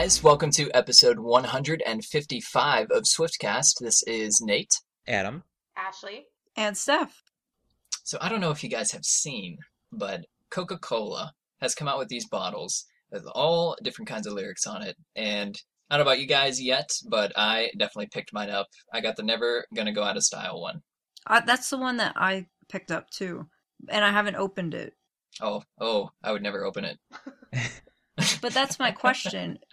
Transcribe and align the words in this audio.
guys, 0.00 0.22
welcome 0.22 0.50
to 0.50 0.70
episode 0.72 1.18
155 1.18 2.90
of 2.90 3.02
Swiftcast. 3.02 3.80
This 3.80 4.02
is 4.04 4.40
Nate. 4.40 4.80
Adam. 5.06 5.42
Ashley. 5.76 6.24
And 6.56 6.74
Steph. 6.74 7.22
So 8.02 8.16
I 8.18 8.30
don't 8.30 8.40
know 8.40 8.50
if 8.50 8.64
you 8.64 8.70
guys 8.70 8.92
have 8.92 9.04
seen, 9.04 9.58
but 9.92 10.24
Coca-Cola 10.50 11.34
has 11.60 11.74
come 11.74 11.86
out 11.86 11.98
with 11.98 12.08
these 12.08 12.26
bottles 12.26 12.86
with 13.12 13.26
all 13.34 13.76
different 13.82 14.08
kinds 14.08 14.26
of 14.26 14.32
lyrics 14.32 14.66
on 14.66 14.80
it. 14.80 14.96
And 15.16 15.54
I 15.90 15.98
don't 15.98 16.06
know 16.06 16.10
about 16.10 16.20
you 16.22 16.26
guys 16.26 16.62
yet, 16.62 16.88
but 17.06 17.34
I 17.36 17.68
definitely 17.76 18.08
picked 18.10 18.32
mine 18.32 18.48
up. 18.48 18.68
I 18.94 19.02
got 19.02 19.16
the 19.16 19.22
Never 19.22 19.66
Gonna 19.76 19.92
Go 19.92 20.02
Out 20.02 20.16
of 20.16 20.24
Style 20.24 20.62
one. 20.62 20.80
Uh, 21.26 21.42
that's 21.44 21.68
the 21.68 21.76
one 21.76 21.98
that 21.98 22.14
I 22.16 22.46
picked 22.70 22.90
up 22.90 23.10
too. 23.10 23.48
And 23.90 24.02
I 24.02 24.12
haven't 24.12 24.36
opened 24.36 24.72
it. 24.72 24.94
Oh, 25.42 25.62
oh, 25.78 26.08
I 26.24 26.32
would 26.32 26.42
never 26.42 26.64
open 26.64 26.86
it. 26.86 26.98
But 28.40 28.52
that's 28.52 28.78
my 28.78 28.90
question. 28.90 29.58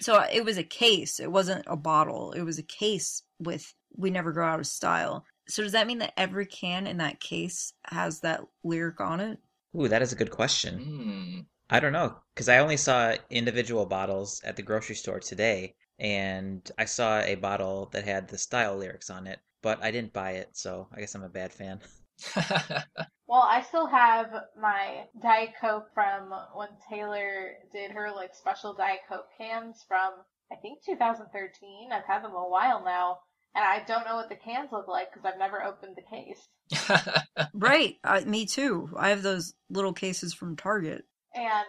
so 0.00 0.22
it 0.32 0.44
was 0.44 0.58
a 0.58 0.64
case. 0.64 1.20
It 1.20 1.30
wasn't 1.30 1.64
a 1.66 1.76
bottle. 1.76 2.32
It 2.32 2.42
was 2.42 2.58
a 2.58 2.64
case 2.64 3.22
with 3.38 3.72
We 3.96 4.10
Never 4.10 4.32
Go 4.32 4.42
Out 4.42 4.60
of 4.60 4.66
Style. 4.66 5.24
So 5.48 5.62
does 5.62 5.72
that 5.72 5.86
mean 5.86 5.98
that 5.98 6.14
every 6.16 6.46
can 6.46 6.86
in 6.86 6.98
that 6.98 7.20
case 7.20 7.72
has 7.84 8.20
that 8.20 8.40
lyric 8.62 9.00
on 9.00 9.20
it? 9.20 9.38
Ooh, 9.76 9.88
that 9.88 10.02
is 10.02 10.12
a 10.12 10.16
good 10.16 10.30
question. 10.30 10.78
Hmm. 10.78 11.40
I 11.72 11.78
don't 11.78 11.92
know, 11.92 12.16
because 12.34 12.48
I 12.48 12.58
only 12.58 12.76
saw 12.76 13.14
individual 13.30 13.86
bottles 13.86 14.40
at 14.44 14.56
the 14.56 14.62
grocery 14.62 14.96
store 14.96 15.20
today, 15.20 15.76
and 16.00 16.68
I 16.76 16.86
saw 16.86 17.20
a 17.20 17.36
bottle 17.36 17.90
that 17.92 18.04
had 18.04 18.26
the 18.26 18.38
style 18.38 18.76
lyrics 18.76 19.08
on 19.08 19.28
it, 19.28 19.38
but 19.62 19.80
I 19.80 19.92
didn't 19.92 20.12
buy 20.12 20.32
it, 20.32 20.48
so 20.52 20.88
I 20.92 20.98
guess 20.98 21.14
I'm 21.14 21.22
a 21.22 21.28
bad 21.28 21.52
fan. 21.52 21.80
Well, 23.30 23.46
I 23.48 23.62
still 23.62 23.86
have 23.86 24.26
my 24.60 25.04
Diet 25.22 25.50
Coke 25.60 25.86
from 25.94 26.34
when 26.52 26.70
Taylor 26.90 27.52
did 27.72 27.92
her 27.92 28.10
like 28.10 28.34
special 28.34 28.74
Diet 28.74 28.98
Coke 29.08 29.28
cans 29.38 29.84
from 29.86 30.10
I 30.50 30.56
think 30.56 30.80
2013. 30.84 31.90
I've 31.92 32.04
had 32.08 32.24
them 32.24 32.32
a 32.32 32.48
while 32.48 32.82
now, 32.84 33.18
and 33.54 33.64
I 33.64 33.84
don't 33.86 34.04
know 34.04 34.16
what 34.16 34.30
the 34.30 34.34
cans 34.34 34.70
look 34.72 34.88
like 34.88 35.12
because 35.12 35.24
I've 35.24 35.38
never 35.38 35.62
opened 35.62 35.96
the 35.96 36.02
case. 36.10 37.24
Right. 37.54 37.96
Uh, 38.02 38.22
me 38.26 38.46
too. 38.46 38.90
I 38.96 39.10
have 39.10 39.22
those 39.22 39.54
little 39.70 39.92
cases 39.92 40.34
from 40.34 40.56
Target. 40.56 41.04
And 41.34 41.66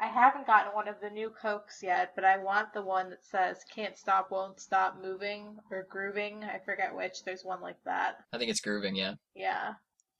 I 0.00 0.06
haven't 0.06 0.46
gotten 0.46 0.74
one 0.74 0.88
of 0.88 0.96
the 1.00 1.10
new 1.10 1.30
Cokes 1.30 1.80
yet, 1.82 2.12
but 2.14 2.24
I 2.24 2.36
want 2.38 2.72
the 2.72 2.82
one 2.82 3.10
that 3.10 3.24
says 3.24 3.64
"Can't 3.74 3.96
stop, 3.96 4.30
won't 4.30 4.60
stop 4.60 4.96
moving" 5.00 5.56
or 5.70 5.86
"Grooving." 5.88 6.44
I 6.44 6.58
forget 6.64 6.94
which. 6.94 7.22
There's 7.24 7.44
one 7.44 7.60
like 7.60 7.82
that. 7.84 8.16
I 8.32 8.38
think 8.38 8.50
it's 8.50 8.60
grooving, 8.60 8.96
yeah. 8.96 9.14
Yeah. 9.34 9.74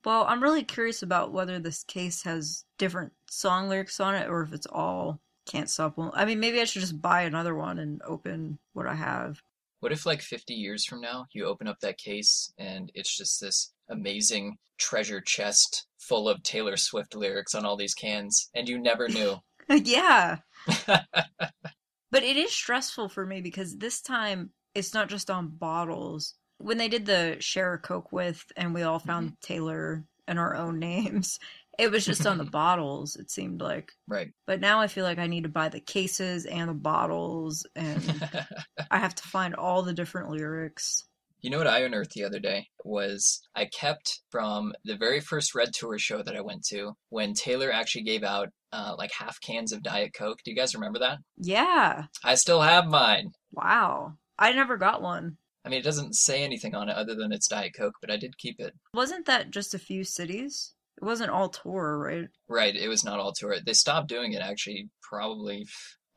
Well, 0.05 0.25
I'm 0.29 0.43
really 0.43 0.63
curious 0.63 1.03
about 1.03 1.33
whether 1.33 1.59
this 1.59 1.83
case 1.83 2.23
has 2.25 2.65
different 2.79 3.13
song 3.31 3.69
lyrics 3.69 4.01
on 4.01 4.15
it 4.15 4.29
or 4.29 4.43
if 4.43 4.53
it's 4.53 4.67
all 4.67 5.21
Can't 5.47 5.71
Stop. 5.71 5.97
Won't. 5.97 6.15
I 6.17 6.25
mean, 6.25 6.41
maybe 6.41 6.61
I 6.61 6.65
should 6.65 6.83
just 6.83 7.01
buy 7.01 7.23
another 7.23 7.55
one 7.55 7.79
and 7.79 8.01
open 8.07 8.59
what 8.75 8.87
I 8.87 8.95
have. 8.95 9.41
What 9.81 9.93
if, 9.93 10.07
like, 10.07 10.23
50 10.23 10.55
years 10.55 10.85
from 10.85 11.01
now, 11.01 11.27
you 11.33 11.45
open 11.47 11.69
up 11.69 11.81
that 11.81 11.99
case 11.99 12.53
and 12.59 12.91
it's 12.95 13.15
just 13.15 13.41
this 13.41 13.73
amazing 13.89 14.57
treasure 14.79 15.21
chest 15.21 15.87
full 15.99 16.29
of 16.29 16.43
Taylor 16.43 16.77
Swift 16.77 17.15
lyrics 17.15 17.55
on 17.55 17.65
all 17.65 17.77
these 17.77 17.95
cans, 17.95 18.51
and 18.55 18.69
you 18.69 18.79
never 18.79 19.09
knew? 19.09 19.37
yeah. 19.85 20.39
But 22.15 22.23
it 22.23 22.37
is 22.37 22.53
stressful 22.53 23.09
for 23.09 23.27
me 23.27 23.41
because 23.41 23.77
this 23.77 24.01
time 24.01 24.51
it's 24.73 24.95
not 24.95 25.09
just 25.09 25.31
on 25.31 25.49
bottles. 25.49 26.37
When 26.59 26.79
they 26.79 26.87
did 26.87 27.07
the 27.07 27.39
share 27.41 27.75
a 27.75 27.79
Coke 27.81 28.13
with 28.13 28.41
and 28.57 28.73
we 28.73 28.83
all 28.83 29.01
found 29.01 29.31
mm-hmm. 29.31 29.35
Taylor 29.53 30.05
and 30.29 30.39
our 30.39 30.55
own 30.55 30.79
names, 30.79 31.41
it 31.77 31.91
was 31.91 32.05
just 32.05 32.25
on 32.25 32.39
the 32.39 32.45
bottles, 32.45 33.17
it 33.17 33.33
seemed 33.33 33.61
like. 33.61 33.91
right. 34.07 34.31
But 34.47 34.61
now 34.61 34.81
I 34.81 34.87
feel 34.87 35.03
like 35.03 35.19
I 35.19 35.27
need 35.27 35.43
to 35.43 35.49
buy 35.49 35.71
the 35.71 35.81
cases 35.81 36.47
and 36.47 36.71
the 36.71 36.75
bottles 36.75 37.67
and 37.75 38.31
I 38.93 38.99
have 38.99 39.17
to 39.17 39.25
find 39.25 39.57
all 39.57 39.83
the 39.83 39.93
different 39.93 40.31
lyrics. 40.31 41.09
You 41.41 41.51
know 41.51 41.59
what 41.59 41.67
I 41.67 41.81
unearthed 41.81 42.13
the 42.13 42.25
other 42.25 42.39
day 42.39 42.69
was 42.85 43.41
I 43.57 43.65
kept 43.65 44.21
from 44.31 44.73
the 44.85 44.97
very 44.97 45.19
first 45.19 45.53
Red 45.53 45.75
Tour 45.75 45.99
show 45.99 46.23
that 46.23 46.37
I 46.37 46.41
went 46.43 46.65
to 46.69 46.93
when 47.11 47.35
Taylor 47.35 47.73
actually 47.73 48.05
gave 48.05 48.23
out 48.23 48.51
uh, 48.75 48.95
like 48.99 49.13
half 49.13 49.41
cans 49.41 49.73
of 49.73 49.83
Diet 49.83 50.13
Coke. 50.15 50.39
Do 50.45 50.51
you 50.51 50.57
guys 50.57 50.75
remember 50.75 50.99
that? 50.99 51.19
Yeah. 51.37 52.07
I 52.25 52.35
still 52.35 52.61
have 52.63 52.87
mine. 52.87 53.31
Wow. 53.53 54.15
I 54.39 54.53
never 54.53 54.77
got 54.77 55.01
one. 55.01 55.37
I 55.65 55.69
mean, 55.69 55.79
it 55.79 55.85
doesn't 55.85 56.15
say 56.17 56.43
anything 56.43 56.75
on 56.75 56.89
it 56.89 56.97
other 56.97 57.15
than 57.15 57.33
it's 57.33 57.47
Diet 57.49 57.73
Coke, 57.77 57.95
but 58.01 58.11
I 58.11 58.17
did 58.17 58.37
keep 58.37 58.57
it. 58.59 58.75
Wasn't 58.93 59.27
that 59.27 59.51
just 59.51 59.75
a 59.75 59.79
few 59.79 60.03
cities? 60.05 60.75
It 61.01 61.05
wasn't 61.05 61.31
all 61.31 61.49
tour, 61.49 61.99
right? 61.99 62.29
Right, 62.49 62.75
it 62.75 62.89
was 62.89 63.05
not 63.05 63.21
all 63.21 63.33
tour. 63.33 63.57
They 63.65 63.73
stopped 63.73 64.09
doing 64.09 64.33
it 64.33 64.43
actually 64.43 64.89
probably 65.03 65.67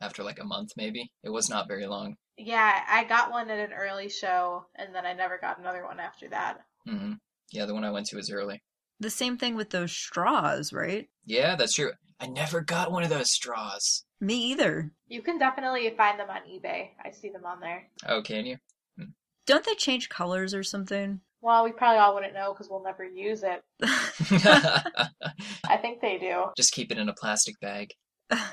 after 0.00 0.22
like 0.22 0.38
a 0.40 0.44
month 0.44 0.70
maybe. 0.76 1.10
It 1.22 1.30
was 1.30 1.48
not 1.48 1.68
very 1.68 1.86
long. 1.86 2.16
Yeah, 2.36 2.82
I 2.88 3.04
got 3.04 3.30
one 3.30 3.50
at 3.50 3.58
an 3.58 3.72
early 3.74 4.08
show, 4.08 4.66
and 4.76 4.94
then 4.94 5.04
I 5.06 5.12
never 5.12 5.38
got 5.40 5.58
another 5.58 5.84
one 5.84 5.98
after 5.98 6.28
that. 6.28 6.58
hmm 6.86 7.14
Yeah, 7.52 7.66
the 7.66 7.74
one 7.74 7.84
I 7.84 7.90
went 7.90 8.06
to 8.06 8.16
was 8.16 8.30
early. 8.30 8.60
The 9.00 9.10
same 9.10 9.38
thing 9.38 9.54
with 9.56 9.70
those 9.70 9.92
straws, 9.92 10.72
right? 10.72 11.06
Yeah, 11.24 11.56
that's 11.56 11.74
true. 11.74 11.90
I 12.20 12.26
never 12.26 12.60
got 12.60 12.90
one 12.90 13.04
of 13.04 13.10
those 13.10 13.30
straws. 13.30 14.04
Me 14.20 14.34
either. 14.50 14.92
You 15.06 15.22
can 15.22 15.38
definitely 15.38 15.88
find 15.96 16.18
them 16.18 16.30
on 16.30 16.40
eBay. 16.50 16.90
I 17.04 17.10
see 17.12 17.30
them 17.30 17.44
on 17.46 17.60
there. 17.60 17.88
Oh, 18.06 18.22
can 18.22 18.44
you? 18.44 18.56
Hmm. 18.98 19.10
Don't 19.46 19.64
they 19.64 19.74
change 19.74 20.08
colors 20.08 20.52
or 20.52 20.62
something? 20.64 21.20
Well, 21.40 21.62
we 21.62 21.70
probably 21.70 21.98
all 21.98 22.14
wouldn't 22.14 22.34
know 22.34 22.52
because 22.52 22.68
we'll 22.68 22.82
never 22.82 23.04
use 23.04 23.44
it. 23.44 23.62
I 23.82 25.76
think 25.80 26.00
they 26.00 26.18
do. 26.18 26.46
Just 26.56 26.72
keep 26.72 26.90
it 26.90 26.98
in 26.98 27.08
a 27.08 27.14
plastic 27.14 27.60
bag 27.60 27.94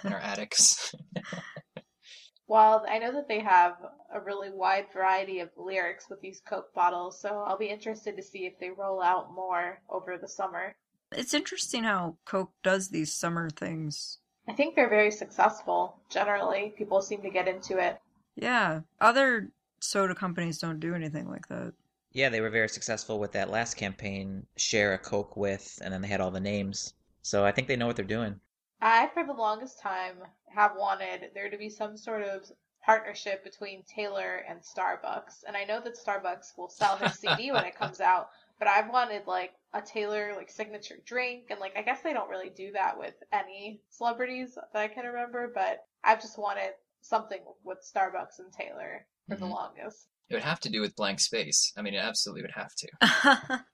in 0.03 0.13
our 0.13 0.19
attics. 0.19 0.93
Well, 2.47 2.85
I 2.87 2.99
know 2.99 3.11
that 3.13 3.27
they 3.27 3.39
have 3.39 3.73
a 4.13 4.21
really 4.21 4.51
wide 4.51 4.85
variety 4.93 5.39
of 5.39 5.49
lyrics 5.57 6.11
with 6.11 6.21
these 6.21 6.43
Coke 6.47 6.71
bottles, 6.75 7.19
so 7.19 7.39
I'll 7.39 7.57
be 7.57 7.69
interested 7.69 8.15
to 8.15 8.21
see 8.21 8.45
if 8.45 8.59
they 8.59 8.69
roll 8.69 9.01
out 9.01 9.33
more 9.33 9.81
over 9.89 10.19
the 10.19 10.27
summer. 10.27 10.75
It's 11.15 11.33
interesting 11.33 11.83
how 11.83 12.17
Coke 12.25 12.51
does 12.63 12.89
these 12.89 13.11
summer 13.11 13.49
things. 13.49 14.19
I 14.47 14.53
think 14.53 14.75
they're 14.75 14.89
very 14.89 15.11
successful. 15.11 15.97
Generally, 16.09 16.75
people 16.77 17.01
seem 17.01 17.21
to 17.21 17.29
get 17.29 17.47
into 17.47 17.77
it. 17.77 17.99
Yeah. 18.35 18.81
Other 19.01 19.49
soda 19.79 20.13
companies 20.13 20.59
don't 20.59 20.79
do 20.79 20.93
anything 20.93 21.29
like 21.29 21.47
that. 21.47 21.73
Yeah, 22.11 22.29
they 22.29 22.41
were 22.41 22.49
very 22.49 22.69
successful 22.69 23.19
with 23.19 23.33
that 23.33 23.49
last 23.49 23.75
campaign, 23.75 24.45
Share 24.55 24.93
a 24.93 24.97
Coke 24.97 25.35
with, 25.35 25.79
and 25.83 25.93
then 25.93 26.01
they 26.01 26.07
had 26.07 26.21
all 26.21 26.31
the 26.31 26.39
names. 26.39 26.93
So 27.23 27.43
I 27.43 27.51
think 27.51 27.67
they 27.67 27.75
know 27.75 27.87
what 27.87 27.95
they're 27.95 28.05
doing. 28.05 28.39
I, 28.81 29.09
for 29.13 29.25
the 29.25 29.33
longest 29.33 29.81
time, 29.81 30.17
have 30.53 30.73
wanted 30.77 31.31
there 31.33 31.49
to 31.49 31.57
be 31.57 31.69
some 31.69 31.97
sort 31.97 32.21
of 32.21 32.49
partnership 32.85 33.43
between 33.43 33.83
Taylor 33.83 34.45
and 34.47 34.59
Starbucks. 34.61 35.43
And 35.47 35.57
I 35.57 35.63
know 35.65 35.81
that 35.81 35.97
Starbucks 35.97 36.57
will 36.57 36.69
sell 36.69 36.95
her 36.97 37.09
CD 37.09 37.51
when 37.51 37.65
it 37.65 37.75
comes 37.75 37.99
out, 38.13 38.29
but 38.59 38.67
I've 38.67 38.89
wanted 38.89 39.25
like 39.25 39.53
a 39.75 39.81
Taylor 39.81 40.33
like 40.35 40.49
signature 40.49 40.95
drink 41.05 41.47
and 41.49 41.59
like 41.59 41.73
I 41.77 41.81
guess 41.81 42.01
they 42.01 42.13
don't 42.13 42.29
really 42.29 42.49
do 42.49 42.71
that 42.71 42.97
with 42.97 43.13
any 43.33 43.81
celebrities 43.89 44.55
that 44.55 44.79
I 44.79 44.87
can 44.87 45.05
remember, 45.05 45.51
but 45.53 45.79
I've 46.03 46.21
just 46.21 46.37
wanted 46.39 46.71
something 47.01 47.41
with 47.63 47.79
Starbucks 47.79 48.39
and 48.39 48.51
Taylor 48.53 49.05
for 49.29 49.35
the 49.35 49.45
Mhm. 49.45 49.51
longest. 49.51 50.07
It 50.29 50.33
would 50.35 50.43
have 50.43 50.61
to 50.61 50.69
do 50.69 50.81
with 50.81 50.95
blank 50.95 51.19
space. 51.19 51.73
I 51.77 51.81
mean, 51.81 51.93
it 51.93 51.97
absolutely 51.97 52.41
would 52.43 52.51
have 52.51 52.73
to. 52.75 52.89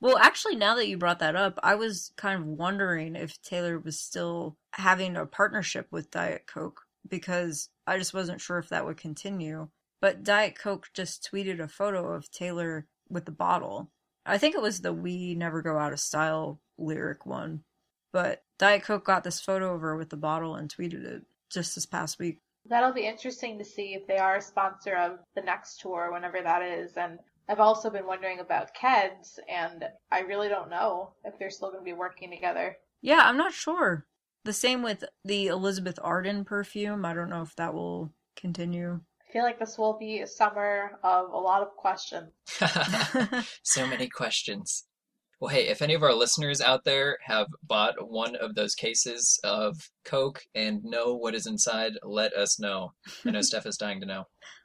well, 0.00 0.16
actually, 0.18 0.56
now 0.56 0.74
that 0.76 0.88
you 0.88 0.96
brought 0.96 1.18
that 1.18 1.36
up, 1.36 1.58
I 1.62 1.74
was 1.74 2.12
kind 2.16 2.40
of 2.40 2.46
wondering 2.46 3.16
if 3.16 3.40
Taylor 3.42 3.78
was 3.78 4.00
still 4.00 4.56
having 4.72 5.16
a 5.16 5.26
partnership 5.26 5.88
with 5.90 6.10
Diet 6.10 6.46
Coke 6.46 6.80
because 7.08 7.68
I 7.86 7.98
just 7.98 8.14
wasn't 8.14 8.40
sure 8.40 8.58
if 8.58 8.68
that 8.70 8.86
would 8.86 8.96
continue. 8.96 9.68
But 10.00 10.24
Diet 10.24 10.58
Coke 10.58 10.88
just 10.94 11.28
tweeted 11.30 11.60
a 11.60 11.68
photo 11.68 12.12
of 12.12 12.30
Taylor 12.30 12.86
with 13.08 13.24
the 13.26 13.30
bottle. 13.32 13.90
I 14.24 14.38
think 14.38 14.54
it 14.54 14.62
was 14.62 14.80
the 14.80 14.92
We 14.92 15.34
Never 15.34 15.62
Go 15.62 15.78
Out 15.78 15.92
of 15.92 16.00
Style 16.00 16.60
lyric 16.78 17.26
one. 17.26 17.62
But 18.12 18.42
Diet 18.58 18.82
Coke 18.82 19.04
got 19.04 19.24
this 19.24 19.40
photo 19.40 19.74
of 19.74 19.80
her 19.80 19.96
with 19.96 20.10
the 20.10 20.16
bottle 20.16 20.54
and 20.54 20.72
tweeted 20.72 21.04
it 21.04 21.22
just 21.50 21.74
this 21.74 21.86
past 21.86 22.18
week. 22.18 22.38
That'll 22.68 22.92
be 22.92 23.06
interesting 23.06 23.58
to 23.58 23.64
see 23.64 23.94
if 23.94 24.06
they 24.06 24.18
are 24.18 24.36
a 24.36 24.42
sponsor 24.42 24.94
of 24.94 25.18
the 25.34 25.42
next 25.42 25.80
tour, 25.80 26.10
whenever 26.12 26.40
that 26.42 26.62
is. 26.62 26.92
And 26.96 27.18
I've 27.48 27.58
also 27.58 27.90
been 27.90 28.06
wondering 28.06 28.38
about 28.38 28.74
Keds, 28.74 29.38
and 29.48 29.84
I 30.12 30.20
really 30.20 30.48
don't 30.48 30.70
know 30.70 31.14
if 31.24 31.38
they're 31.38 31.50
still 31.50 31.70
going 31.70 31.80
to 31.80 31.84
be 31.84 31.92
working 31.92 32.30
together. 32.30 32.76
Yeah, 33.00 33.22
I'm 33.22 33.36
not 33.36 33.52
sure. 33.52 34.06
The 34.44 34.52
same 34.52 34.82
with 34.82 35.04
the 35.24 35.48
Elizabeth 35.48 35.98
Arden 36.02 36.44
perfume. 36.44 37.04
I 37.04 37.14
don't 37.14 37.30
know 37.30 37.42
if 37.42 37.56
that 37.56 37.74
will 37.74 38.12
continue. 38.36 39.00
I 39.32 39.34
feel 39.34 39.44
like 39.44 39.58
this 39.58 39.78
will 39.78 39.96
be 39.98 40.20
a 40.20 40.26
summer 40.26 40.98
of 41.02 41.32
a 41.32 41.38
lot 41.38 41.62
of 41.62 41.74
questions. 41.74 42.32
so 43.62 43.86
many 43.86 44.06
questions. 44.06 44.84
Well, 45.40 45.48
hey, 45.48 45.68
if 45.68 45.80
any 45.80 45.94
of 45.94 46.02
our 46.02 46.12
listeners 46.12 46.60
out 46.60 46.84
there 46.84 47.16
have 47.24 47.46
bought 47.62 47.94
one 48.10 48.36
of 48.36 48.54
those 48.54 48.74
cases 48.74 49.40
of 49.42 49.88
Coke 50.04 50.42
and 50.54 50.84
know 50.84 51.14
what 51.14 51.34
is 51.34 51.46
inside, 51.46 51.92
let 52.02 52.34
us 52.34 52.60
know. 52.60 52.92
I 53.24 53.30
know 53.30 53.40
Steph 53.40 53.64
is 53.64 53.78
dying 53.78 54.00
to 54.00 54.06
know. 54.06 54.24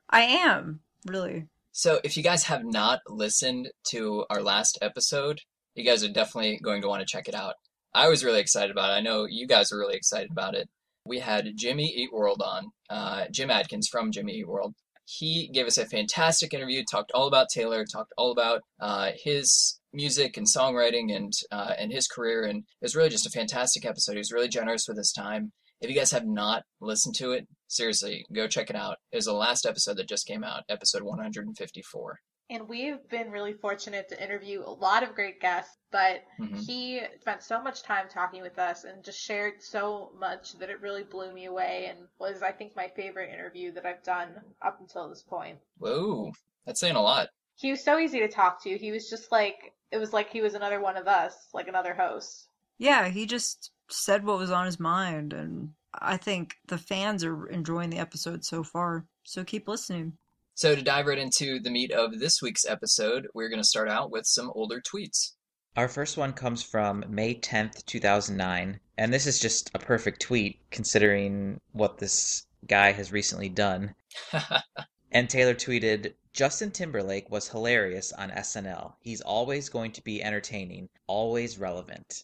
I 0.09 0.23
am, 0.23 0.81
really. 1.05 1.47
So, 1.71 2.01
if 2.03 2.17
you 2.17 2.23
guys 2.23 2.43
have 2.43 2.65
not 2.65 2.99
listened 3.07 3.69
to 3.91 4.25
our 4.29 4.41
last 4.41 4.77
episode, 4.81 5.39
you 5.75 5.85
guys 5.85 6.03
are 6.03 6.11
definitely 6.11 6.59
going 6.61 6.81
to 6.81 6.89
want 6.89 6.99
to 6.99 7.05
check 7.09 7.29
it 7.29 7.35
out. 7.35 7.55
I 7.93 8.09
was 8.09 8.25
really 8.25 8.41
excited 8.41 8.71
about 8.71 8.89
it. 8.89 8.95
I 8.95 9.01
know 9.01 9.27
you 9.29 9.47
guys 9.47 9.71
are 9.71 9.79
really 9.79 9.95
excited 9.95 10.29
about 10.29 10.55
it. 10.55 10.67
We 11.07 11.19
had 11.19 11.53
Jimmy 11.55 11.85
Eat 11.95 12.11
World 12.11 12.41
on, 12.43 12.71
uh, 12.89 13.25
Jim 13.31 13.49
Adkins 13.49 13.87
from 13.87 14.11
Jimmy 14.11 14.33
Eat 14.33 14.47
World. 14.47 14.73
He 15.05 15.49
gave 15.53 15.67
us 15.67 15.77
a 15.77 15.85
fantastic 15.85 16.53
interview, 16.53 16.83
talked 16.83 17.11
all 17.13 17.27
about 17.27 17.47
Taylor, 17.53 17.85
talked 17.85 18.11
all 18.17 18.31
about 18.31 18.61
uh, 18.79 19.11
his 19.15 19.79
music 19.93 20.35
and 20.35 20.45
songwriting 20.45 21.15
and 21.15 21.31
uh, 21.51 21.73
and 21.79 21.93
his 21.93 22.07
career, 22.07 22.43
and 22.43 22.59
it 22.59 22.85
was 22.85 22.95
really 22.95 23.09
just 23.09 23.25
a 23.25 23.31
fantastic 23.31 23.85
episode. 23.85 24.13
He 24.13 24.17
was 24.19 24.33
really 24.33 24.49
generous 24.49 24.85
with 24.87 24.97
his 24.97 25.13
time. 25.13 25.53
If 25.79 25.89
you 25.89 25.95
guys 25.95 26.11
have 26.11 26.25
not 26.25 26.63
listened 26.81 27.15
to 27.15 27.31
it, 27.31 27.47
seriously, 27.67 28.25
go 28.33 28.47
check 28.47 28.69
it 28.69 28.75
out. 28.75 28.97
It 29.11 29.17
was 29.17 29.25
the 29.25 29.33
last 29.33 29.65
episode 29.65 29.97
that 29.97 30.09
just 30.09 30.27
came 30.27 30.43
out, 30.43 30.63
episode 30.69 31.03
154. 31.03 32.19
And 32.49 32.67
we've 32.67 33.07
been 33.09 33.31
really 33.31 33.53
fortunate 33.53 34.09
to 34.09 34.21
interview 34.21 34.61
a 34.61 34.69
lot 34.69 35.03
of 35.03 35.15
great 35.15 35.39
guests, 35.39 35.77
but 35.91 36.23
Mhm. 36.39 36.65
he 36.65 37.01
spent 37.21 37.41
so 37.43 37.61
much 37.61 37.83
time 37.83 38.09
talking 38.09 38.41
with 38.41 38.59
us 38.59 38.83
and 38.83 39.03
just 39.03 39.19
shared 39.19 39.61
so 39.61 40.11
much 40.17 40.53
that 40.59 40.69
it 40.69 40.81
really 40.81 41.03
blew 41.03 41.31
me 41.31 41.45
away 41.45 41.85
and 41.85 42.07
was, 42.19 42.41
I 42.43 42.51
think, 42.51 42.75
my 42.75 42.89
favorite 42.89 43.33
interview 43.33 43.71
that 43.73 43.85
I've 43.85 44.03
done 44.03 44.41
up 44.61 44.79
until 44.81 45.09
this 45.09 45.23
point. 45.23 45.59
Whoa, 45.77 46.31
that's 46.65 46.79
saying 46.79 46.95
a 46.95 47.01
lot. 47.01 47.29
He 47.55 47.71
was 47.71 47.83
so 47.83 47.99
easy 47.99 48.19
to 48.19 48.27
talk 48.27 48.61
to. 48.63 48.77
He 48.77 48.91
was 48.91 49.09
just 49.09 49.31
like, 49.31 49.73
it 49.91 49.97
was 49.97 50.13
like 50.13 50.29
he 50.29 50.41
was 50.41 50.53
another 50.53 50.79
one 50.79 50.97
of 50.97 51.07
us, 51.07 51.49
like 51.53 51.67
another 51.67 51.93
host. 51.93 52.47
Yeah, 52.79 53.09
he 53.09 53.25
just 53.25 53.71
said 53.89 54.23
what 54.25 54.37
was 54.37 54.51
on 54.51 54.65
his 54.65 54.79
mind, 54.79 55.33
and 55.33 55.73
I 55.93 56.17
think 56.17 56.55
the 56.67 56.77
fans 56.77 57.23
are 57.23 57.47
enjoying 57.47 57.89
the 57.89 57.97
episode 57.99 58.43
so 58.45 58.63
far. 58.63 59.05
So 59.23 59.43
keep 59.43 59.67
listening. 59.67 60.17
So, 60.57 60.73
to 60.73 60.81
dive 60.81 61.05
right 61.05 61.19
into 61.19 61.59
the 61.59 61.69
meat 61.69 61.91
of 61.91 62.17
this 62.17 62.41
week's 62.41 62.65
episode, 62.65 63.27
we're 63.35 63.47
going 63.47 63.61
to 63.61 63.67
start 63.67 63.87
out 63.87 64.09
with 64.09 64.25
some 64.25 64.51
older 64.55 64.81
tweets. 64.81 65.33
Our 65.75 65.87
first 65.87 66.17
one 66.17 66.33
comes 66.33 66.63
from 66.63 67.05
May 67.07 67.35
10th, 67.35 67.85
2009, 67.85 68.79
and 68.97 69.13
this 69.13 69.27
is 69.27 69.39
just 69.39 69.69
a 69.75 69.77
perfect 69.77 70.19
tweet 70.19 70.59
considering 70.71 71.61
what 71.73 71.99
this 71.99 72.47
guy 72.67 72.91
has 72.91 73.11
recently 73.11 73.49
done. 73.49 73.93
And 75.11 75.29
Taylor 75.29 75.53
tweeted, 75.53 76.15
Justin 76.33 76.71
Timberlake 76.71 77.29
was 77.29 77.47
hilarious 77.47 78.11
on 78.11 78.31
SNL. 78.31 78.95
He's 78.99 79.21
always 79.21 79.69
going 79.69 79.91
to 79.91 80.03
be 80.03 80.23
entertaining, 80.23 80.89
always 81.05 81.59
relevant. 81.59 82.23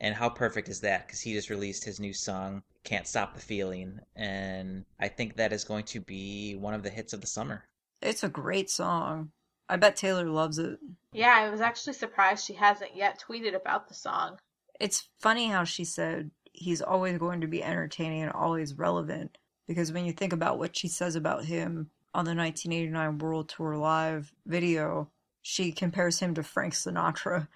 And 0.00 0.14
how 0.14 0.28
perfect 0.28 0.68
is 0.68 0.80
that? 0.82 1.06
Because 1.06 1.20
he 1.20 1.34
just 1.34 1.50
released 1.50 1.84
his 1.84 1.98
new 1.98 2.12
song, 2.12 2.62
Can't 2.84 3.08
Stop 3.08 3.34
the 3.34 3.40
Feeling. 3.40 3.98
And 4.14 4.84
I 5.00 5.08
think 5.08 5.34
that 5.34 5.52
is 5.52 5.64
going 5.64 5.84
to 5.86 6.00
be 6.00 6.54
one 6.54 6.74
of 6.74 6.84
the 6.84 6.90
hits 6.90 7.12
of 7.12 7.20
the 7.20 7.26
summer. 7.26 7.64
It's 8.02 8.24
a 8.24 8.28
great 8.28 8.68
song. 8.70 9.30
I 9.68 9.76
bet 9.76 9.96
Taylor 9.96 10.28
loves 10.28 10.58
it. 10.58 10.78
Yeah, 11.12 11.34
I 11.34 11.50
was 11.50 11.60
actually 11.60 11.94
surprised 11.94 12.44
she 12.44 12.54
hasn't 12.54 12.96
yet 12.96 13.22
tweeted 13.26 13.54
about 13.54 13.88
the 13.88 13.94
song. 13.94 14.38
It's 14.80 15.08
funny 15.18 15.48
how 15.48 15.64
she 15.64 15.84
said 15.84 16.30
he's 16.52 16.82
always 16.82 17.18
going 17.18 17.40
to 17.40 17.46
be 17.46 17.62
entertaining 17.62 18.22
and 18.22 18.32
always 18.32 18.74
relevant 18.74 19.38
because 19.66 19.92
when 19.92 20.04
you 20.04 20.12
think 20.12 20.32
about 20.32 20.58
what 20.58 20.76
she 20.76 20.88
says 20.88 21.16
about 21.16 21.44
him 21.44 21.90
on 22.14 22.24
the 22.24 22.34
1989 22.34 23.18
World 23.18 23.48
Tour 23.48 23.76
Live 23.76 24.32
video, 24.46 25.08
she 25.40 25.72
compares 25.72 26.18
him 26.18 26.34
to 26.34 26.42
Frank 26.42 26.74
Sinatra. 26.74 27.48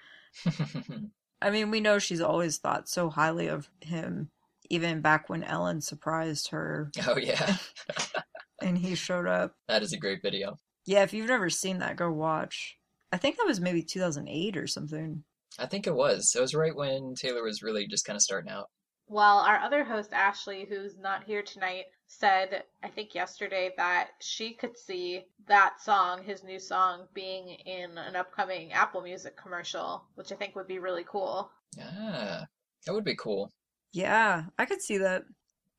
I 1.43 1.51
mean, 1.51 1.71
we 1.71 1.81
know 1.81 1.99
she's 1.99 2.21
always 2.21 2.57
thought 2.57 2.89
so 2.89 3.11
highly 3.11 3.49
of 3.49 3.69
him, 3.81 4.31
even 4.71 5.03
back 5.03 5.29
when 5.29 5.45
Ellen 5.45 5.81
surprised 5.81 6.49
her 6.49 6.91
oh, 7.07 7.19
yeah, 7.19 7.57
and 8.61 8.79
he 8.79 8.95
showed 8.95 9.27
up. 9.27 9.55
that 9.69 9.83
is 9.83 9.93
a 9.93 9.99
great 9.99 10.23
video. 10.23 10.59
Yeah, 10.85 11.03
if 11.03 11.13
you've 11.13 11.29
never 11.29 11.51
seen 11.51 11.79
that, 11.79 11.97
go 11.97 12.11
watch. 12.11 12.77
I 13.13 13.17
think 13.17 13.37
that 13.37 13.47
was 13.47 13.61
maybe 13.61 13.83
2008 13.83 14.57
or 14.57 14.67
something. 14.67 15.25
I 15.59 15.67
think 15.67 15.87
it 15.87 15.95
was. 15.95 16.35
It 16.37 16.41
was 16.41 16.55
right 16.55 16.75
when 16.75 17.15
Taylor 17.15 17.43
was 17.43 17.63
really 17.63 17.87
just 17.87 18.05
kind 18.05 18.17
of 18.17 18.23
starting 18.23 18.51
out. 18.51 18.69
Well, 19.09 19.39
our 19.39 19.59
other 19.59 19.85
host, 19.85 20.13
Ashley, 20.13 20.67
who's 20.69 20.99
not 20.99 21.25
here 21.25 21.43
tonight, 21.43 21.85
said, 22.09 22.65
I 22.83 22.89
think 22.89 23.15
yesterday, 23.15 23.71
that 23.77 24.11
she 24.21 24.55
could 24.55 24.77
see 24.77 25.23
that 25.47 25.81
song, 25.81 26.23
his 26.25 26.43
new 26.43 26.59
song, 26.59 27.07
being 27.15 27.51
in 27.67 27.97
an 27.99 28.17
upcoming 28.17 28.73
Apple 28.73 29.03
Music 29.03 29.37
commercial, 29.37 30.05
which 30.17 30.33
I 30.33 30.35
think 30.35 30.57
would 30.57 30.67
be 30.67 30.81
really 30.81 31.05
cool. 31.09 31.51
Yeah, 31.77 32.45
that 32.85 32.93
would 32.93 33.05
be 33.05 33.17
cool. 33.17 33.53
Yeah, 33.93 34.45
I 34.59 34.67
could 34.67 34.83
see 34.83 34.99
that. 34.99 35.23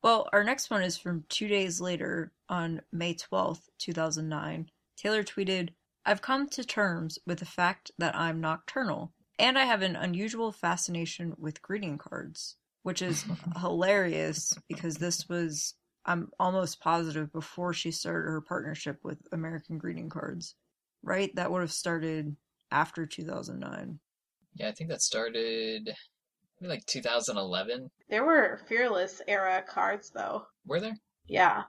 Well, 0.02 0.28
our 0.32 0.44
next 0.44 0.70
one 0.70 0.82
is 0.82 0.96
from 0.96 1.24
two 1.28 1.48
days 1.48 1.80
later 1.80 2.32
on 2.48 2.82
May 2.92 3.14
12th, 3.14 3.62
2009. 3.78 4.70
Taylor 4.96 5.24
tweeted, 5.24 5.70
I've 6.04 6.22
come 6.22 6.48
to 6.50 6.64
terms 6.64 7.18
with 7.26 7.40
the 7.40 7.44
fact 7.44 7.90
that 7.98 8.14
I'm 8.14 8.40
nocturnal, 8.40 9.12
and 9.38 9.58
I 9.58 9.64
have 9.64 9.82
an 9.82 9.96
unusual 9.96 10.52
fascination 10.52 11.34
with 11.36 11.62
greeting 11.62 11.98
cards, 11.98 12.56
which 12.82 13.02
is 13.02 13.24
hilarious 13.60 14.56
because 14.68 14.96
this 14.96 15.28
was, 15.28 15.74
I'm 16.06 16.30
almost 16.38 16.80
positive, 16.80 17.32
before 17.32 17.74
she 17.74 17.90
started 17.90 18.30
her 18.30 18.40
partnership 18.40 19.00
with 19.02 19.18
American 19.32 19.78
Greeting 19.78 20.08
Cards, 20.08 20.54
right? 21.02 21.34
That 21.34 21.50
would 21.50 21.60
have 21.60 21.72
started 21.72 22.36
after 22.70 23.04
2009. 23.04 23.98
Yeah, 24.54 24.68
I 24.68 24.72
think 24.72 24.90
that 24.90 25.02
started 25.02 25.94
maybe 26.60 26.70
like 26.70 26.86
2011. 26.86 27.90
There 28.08 28.24
were 28.24 28.60
Fearless 28.68 29.20
era 29.26 29.62
cards, 29.66 30.10
though. 30.10 30.46
Were 30.66 30.80
there? 30.80 30.96
Yeah. 31.26 31.64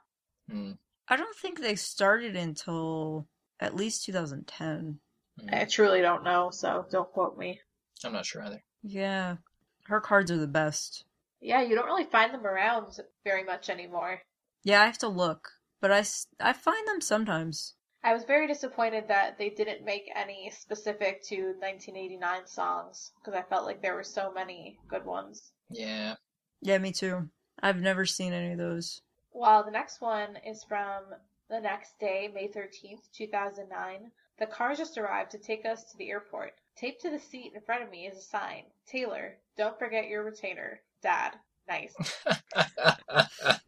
Hmm. 0.49 0.71
I 1.07 1.15
don't 1.15 1.35
think 1.35 1.59
they 1.59 1.75
started 1.75 2.35
until 2.35 3.27
at 3.59 3.75
least 3.75 4.05
2010. 4.05 4.99
hmm. 5.39 5.47
I 5.53 5.65
truly 5.65 6.01
don't 6.01 6.23
know, 6.23 6.49
so 6.51 6.85
don't 6.91 7.11
quote 7.11 7.37
me. 7.37 7.59
I'm 8.03 8.13
not 8.13 8.25
sure 8.25 8.43
either. 8.43 8.63
Yeah. 8.83 9.37
Her 9.85 9.99
cards 9.99 10.31
are 10.31 10.37
the 10.37 10.47
best. 10.47 11.03
Yeah, 11.41 11.61
you 11.61 11.75
don't 11.75 11.85
really 11.85 12.05
find 12.05 12.33
them 12.33 12.45
around 12.45 12.99
very 13.23 13.43
much 13.43 13.69
anymore. 13.69 14.21
Yeah, 14.63 14.81
I 14.81 14.85
have 14.85 14.97
to 14.99 15.07
look, 15.07 15.49
but 15.81 15.91
I, 15.91 16.03
I 16.39 16.53
find 16.53 16.87
them 16.87 17.01
sometimes. 17.01 17.75
I 18.03 18.13
was 18.13 18.23
very 18.23 18.47
disappointed 18.47 19.09
that 19.09 19.37
they 19.37 19.49
didn't 19.49 19.83
make 19.83 20.09
any 20.15 20.51
specific 20.51 21.23
to 21.25 21.53
1989 21.59 22.47
songs 22.47 23.11
because 23.19 23.37
I 23.37 23.43
felt 23.43 23.65
like 23.65 23.81
there 23.81 23.95
were 23.95 24.03
so 24.03 24.31
many 24.31 24.79
good 24.87 25.05
ones. 25.05 25.51
Yeah. 25.69 26.15
Yeah, 26.61 26.77
me 26.77 26.91
too. 26.93 27.29
I've 27.61 27.81
never 27.81 28.05
seen 28.05 28.31
any 28.31 28.53
of 28.53 28.57
those. 28.57 29.01
Well, 29.33 29.63
the 29.63 29.71
next 29.71 30.01
one 30.01 30.37
is 30.45 30.63
from 30.63 31.03
the 31.49 31.59
next 31.59 31.99
day, 31.99 32.29
May 32.33 32.47
13th, 32.47 33.11
2009. 33.13 34.11
The 34.39 34.45
car 34.45 34.75
just 34.75 34.97
arrived 34.97 35.31
to 35.31 35.37
take 35.37 35.65
us 35.65 35.83
to 35.91 35.97
the 35.97 36.09
airport. 36.09 36.53
Taped 36.77 37.01
to 37.01 37.09
the 37.09 37.19
seat 37.19 37.51
in 37.53 37.61
front 37.61 37.83
of 37.83 37.91
me 37.91 38.07
is 38.07 38.17
a 38.17 38.21
sign 38.21 38.63
Taylor, 38.87 39.37
don't 39.57 39.77
forget 39.77 40.07
your 40.07 40.23
retainer. 40.23 40.81
Dad. 41.01 41.35
Nice. 41.67 41.93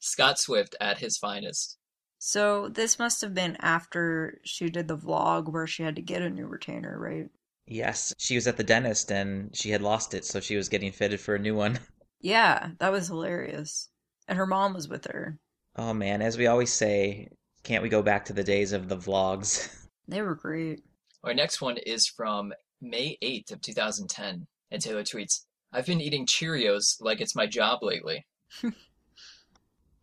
Scott 0.00 0.38
Swift 0.38 0.76
at 0.80 0.98
his 0.98 1.16
finest. 1.16 1.78
So 2.18 2.68
this 2.68 2.98
must 2.98 3.20
have 3.20 3.34
been 3.34 3.56
after 3.60 4.40
she 4.44 4.70
did 4.70 4.88
the 4.88 4.96
vlog 4.96 5.52
where 5.52 5.66
she 5.66 5.82
had 5.82 5.96
to 5.96 6.02
get 6.02 6.22
a 6.22 6.30
new 6.30 6.46
retainer, 6.46 6.98
right? 6.98 7.28
Yes, 7.66 8.14
she 8.18 8.34
was 8.34 8.46
at 8.46 8.56
the 8.56 8.64
dentist 8.64 9.12
and 9.12 9.54
she 9.54 9.70
had 9.70 9.82
lost 9.82 10.14
it, 10.14 10.24
so 10.24 10.40
she 10.40 10.56
was 10.56 10.68
getting 10.68 10.90
fitted 10.90 11.20
for 11.20 11.34
a 11.34 11.38
new 11.38 11.54
one. 11.54 11.78
Yeah, 12.20 12.70
that 12.80 12.90
was 12.90 13.06
hilarious. 13.06 13.90
And 14.26 14.36
her 14.38 14.46
mom 14.46 14.74
was 14.74 14.88
with 14.88 15.04
her. 15.04 15.38
Oh 15.76 15.94
man, 15.94 16.20
as 16.20 16.36
we 16.36 16.48
always 16.48 16.72
say, 16.72 17.28
can't 17.62 17.80
we 17.80 17.88
go 17.88 18.02
back 18.02 18.24
to 18.24 18.32
the 18.32 18.42
days 18.42 18.72
of 18.72 18.88
the 18.88 18.96
vlogs? 18.96 19.68
They 20.08 20.20
were 20.22 20.34
great. 20.34 20.82
Our 21.22 21.32
next 21.32 21.60
one 21.60 21.76
is 21.76 22.08
from 22.08 22.52
May 22.80 23.18
8th 23.22 23.52
of 23.52 23.60
2010. 23.60 24.46
And 24.70 24.82
Taylor 24.82 25.04
tweets, 25.04 25.44
I've 25.72 25.86
been 25.86 26.00
eating 26.00 26.26
Cheerios 26.26 26.96
like 27.00 27.20
it's 27.20 27.36
my 27.36 27.46
job 27.46 27.82
lately. 27.82 28.26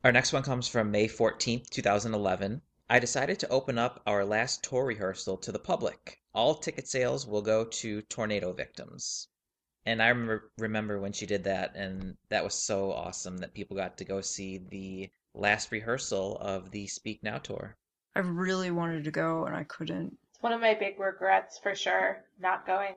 Our 0.05 0.11
next 0.11 0.33
one 0.33 0.43
comes 0.43 0.67
from 0.67 0.91
May 0.91 1.07
14th, 1.07 1.67
2011. 1.71 2.61
I 2.87 2.99
decided 2.99 3.39
to 3.39 3.49
open 3.49 3.79
up 3.79 4.03
our 4.05 4.23
last 4.23 4.63
tour 4.63 4.85
rehearsal 4.85 5.35
to 5.37 5.51
the 5.51 5.57
public. 5.57 6.21
All 6.31 6.53
ticket 6.53 6.87
sales 6.87 7.25
will 7.25 7.41
go 7.41 7.65
to 7.65 8.03
tornado 8.03 8.53
victims. 8.53 9.29
And 9.83 10.03
I 10.03 10.09
remember, 10.09 10.51
remember 10.59 10.99
when 10.99 11.11
she 11.11 11.25
did 11.25 11.45
that, 11.45 11.75
and 11.75 12.17
that 12.29 12.43
was 12.43 12.53
so 12.53 12.91
awesome 12.91 13.39
that 13.39 13.55
people 13.55 13.75
got 13.75 13.97
to 13.97 14.05
go 14.05 14.21
see 14.21 14.59
the 14.59 15.09
last 15.33 15.71
rehearsal 15.71 16.37
of 16.37 16.69
the 16.69 16.85
Speak 16.85 17.23
Now 17.23 17.39
tour. 17.39 17.75
I 18.15 18.19
really 18.19 18.69
wanted 18.69 19.05
to 19.05 19.11
go 19.11 19.45
and 19.45 19.55
I 19.55 19.63
couldn't. 19.63 20.15
It's 20.29 20.43
one 20.43 20.53
of 20.53 20.61
my 20.61 20.75
big 20.75 20.99
regrets 20.99 21.57
for 21.57 21.73
sure, 21.73 22.23
not 22.39 22.67
going. 22.67 22.93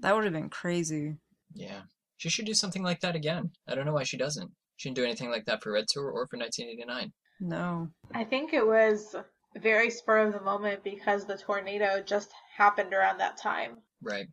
That 0.00 0.14
would 0.14 0.24
have 0.24 0.34
been 0.34 0.50
crazy. 0.50 1.16
Yeah. 1.54 1.80
She 2.18 2.28
should 2.28 2.44
do 2.44 2.52
something 2.52 2.82
like 2.82 3.00
that 3.00 3.16
again. 3.16 3.50
I 3.66 3.74
don't 3.74 3.86
know 3.86 3.94
why 3.94 4.02
she 4.02 4.18
doesn't. 4.18 4.52
She 4.80 4.88
didn't 4.88 4.96
do 4.96 5.04
anything 5.04 5.30
like 5.30 5.44
that 5.44 5.62
for 5.62 5.72
Red 5.72 5.88
Tour 5.88 6.06
or 6.06 6.26
for 6.26 6.38
1989. 6.38 7.12
No. 7.38 7.90
I 8.14 8.24
think 8.24 8.54
it 8.54 8.66
was 8.66 9.14
very 9.58 9.90
spur 9.90 10.20
of 10.20 10.32
the 10.32 10.40
moment 10.40 10.82
because 10.82 11.26
the 11.26 11.36
tornado 11.36 12.02
just 12.02 12.30
happened 12.56 12.94
around 12.94 13.18
that 13.18 13.36
time. 13.36 13.76
Right. 14.00 14.26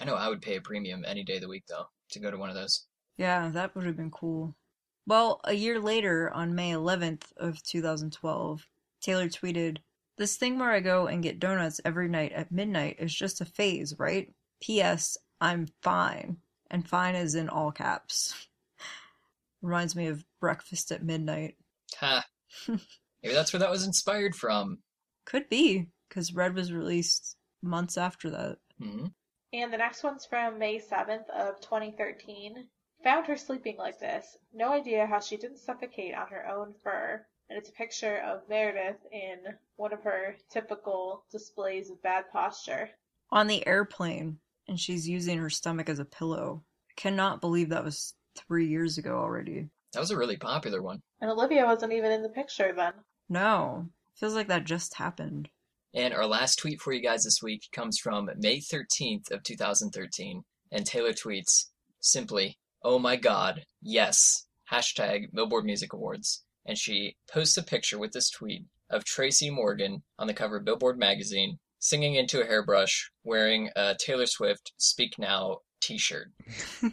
I 0.00 0.04
know 0.04 0.14
I 0.14 0.28
would 0.28 0.40
pay 0.40 0.54
a 0.54 0.60
premium 0.60 1.04
any 1.04 1.24
day 1.24 1.34
of 1.34 1.40
the 1.40 1.48
week, 1.48 1.64
though, 1.68 1.86
to 2.12 2.20
go 2.20 2.30
to 2.30 2.36
one 2.36 2.48
of 2.48 2.54
those. 2.54 2.86
Yeah, 3.16 3.48
that 3.48 3.74
would 3.74 3.86
have 3.86 3.96
been 3.96 4.12
cool. 4.12 4.54
Well, 5.04 5.40
a 5.42 5.54
year 5.54 5.80
later, 5.80 6.30
on 6.30 6.54
May 6.54 6.70
11th 6.70 7.32
of 7.36 7.60
2012, 7.64 8.68
Taylor 9.00 9.28
tweeted, 9.28 9.78
"This 10.16 10.36
thing 10.36 10.60
where 10.60 10.70
I 10.70 10.78
go 10.78 11.08
and 11.08 11.24
get 11.24 11.40
donuts 11.40 11.80
every 11.84 12.08
night 12.08 12.30
at 12.30 12.52
midnight 12.52 13.00
is 13.00 13.12
just 13.12 13.40
a 13.40 13.44
phase, 13.44 13.98
right? 13.98 14.32
P.S. 14.60 15.18
I'm 15.40 15.66
fine, 15.82 16.36
and 16.70 16.88
fine 16.88 17.16
is 17.16 17.34
in 17.34 17.48
all 17.48 17.72
caps." 17.72 18.46
Reminds 19.62 19.96
me 19.96 20.06
of 20.06 20.24
Breakfast 20.40 20.92
at 20.92 21.02
Midnight. 21.02 21.56
Ha. 21.98 22.24
Maybe 22.68 23.34
that's 23.34 23.52
where 23.52 23.60
that 23.60 23.70
was 23.70 23.86
inspired 23.86 24.34
from. 24.34 24.78
Could 25.24 25.48
be, 25.48 25.88
because 26.08 26.32
Red 26.34 26.54
was 26.54 26.72
released 26.72 27.36
months 27.62 27.98
after 27.98 28.30
that. 28.30 28.58
hmm 28.80 29.06
And 29.52 29.72
the 29.72 29.78
next 29.78 30.02
one's 30.04 30.26
from 30.26 30.58
May 30.58 30.78
7th 30.78 31.28
of 31.30 31.60
2013. 31.60 32.66
Found 33.04 33.26
her 33.26 33.36
sleeping 33.36 33.76
like 33.76 33.98
this. 34.00 34.36
No 34.52 34.72
idea 34.72 35.06
how 35.06 35.20
she 35.20 35.36
didn't 35.36 35.58
suffocate 35.58 36.14
on 36.14 36.28
her 36.28 36.46
own 36.48 36.74
fur. 36.82 37.24
And 37.48 37.58
it's 37.58 37.70
a 37.70 37.72
picture 37.72 38.18
of 38.18 38.48
Meredith 38.48 39.00
in 39.10 39.38
one 39.76 39.92
of 39.92 40.02
her 40.02 40.36
typical 40.50 41.24
displays 41.30 41.90
of 41.90 42.02
bad 42.02 42.24
posture. 42.32 42.90
On 43.30 43.46
the 43.46 43.66
airplane, 43.66 44.38
and 44.66 44.78
she's 44.78 45.08
using 45.08 45.38
her 45.38 45.50
stomach 45.50 45.88
as 45.88 45.98
a 45.98 46.04
pillow. 46.04 46.64
I 46.90 47.00
cannot 47.00 47.40
believe 47.40 47.70
that 47.70 47.84
was 47.84 48.14
three 48.46 48.66
years 48.66 48.98
ago 48.98 49.18
already. 49.18 49.68
That 49.92 50.00
was 50.00 50.10
a 50.10 50.16
really 50.16 50.36
popular 50.36 50.82
one. 50.82 51.00
And 51.20 51.30
Olivia 51.30 51.64
wasn't 51.64 51.92
even 51.92 52.12
in 52.12 52.22
the 52.22 52.28
picture 52.28 52.72
then. 52.74 52.92
No, 53.28 53.88
feels 54.14 54.34
like 54.34 54.48
that 54.48 54.64
just 54.64 54.94
happened. 54.94 55.48
And 55.94 56.12
our 56.12 56.26
last 56.26 56.56
tweet 56.56 56.80
for 56.80 56.92
you 56.92 57.02
guys 57.02 57.24
this 57.24 57.42
week 57.42 57.64
comes 57.72 57.98
from 57.98 58.30
May 58.36 58.58
13th 58.58 59.30
of 59.30 59.42
2013. 59.42 60.44
And 60.70 60.86
Taylor 60.86 61.12
tweets 61.12 61.66
simply, 62.00 62.58
Oh 62.82 62.98
my 62.98 63.16
god, 63.16 63.64
yes. 63.80 64.46
Hashtag 64.70 65.32
Billboard 65.32 65.64
Music 65.64 65.92
Awards. 65.92 66.44
And 66.66 66.76
she 66.76 67.16
posts 67.30 67.56
a 67.56 67.62
picture 67.62 67.98
with 67.98 68.12
this 68.12 68.30
tweet 68.30 68.66
of 68.90 69.04
Tracy 69.04 69.50
Morgan 69.50 70.02
on 70.18 70.26
the 70.26 70.34
cover 70.34 70.58
of 70.58 70.64
Billboard 70.64 70.98
magazine 70.98 71.58
singing 71.78 72.16
into 72.16 72.42
a 72.42 72.46
hairbrush 72.46 73.10
wearing 73.24 73.70
a 73.76 73.96
Taylor 73.98 74.26
Swift 74.26 74.72
Speak 74.76 75.18
Now 75.18 75.58
t 75.80 75.98
shirt. 75.98 76.32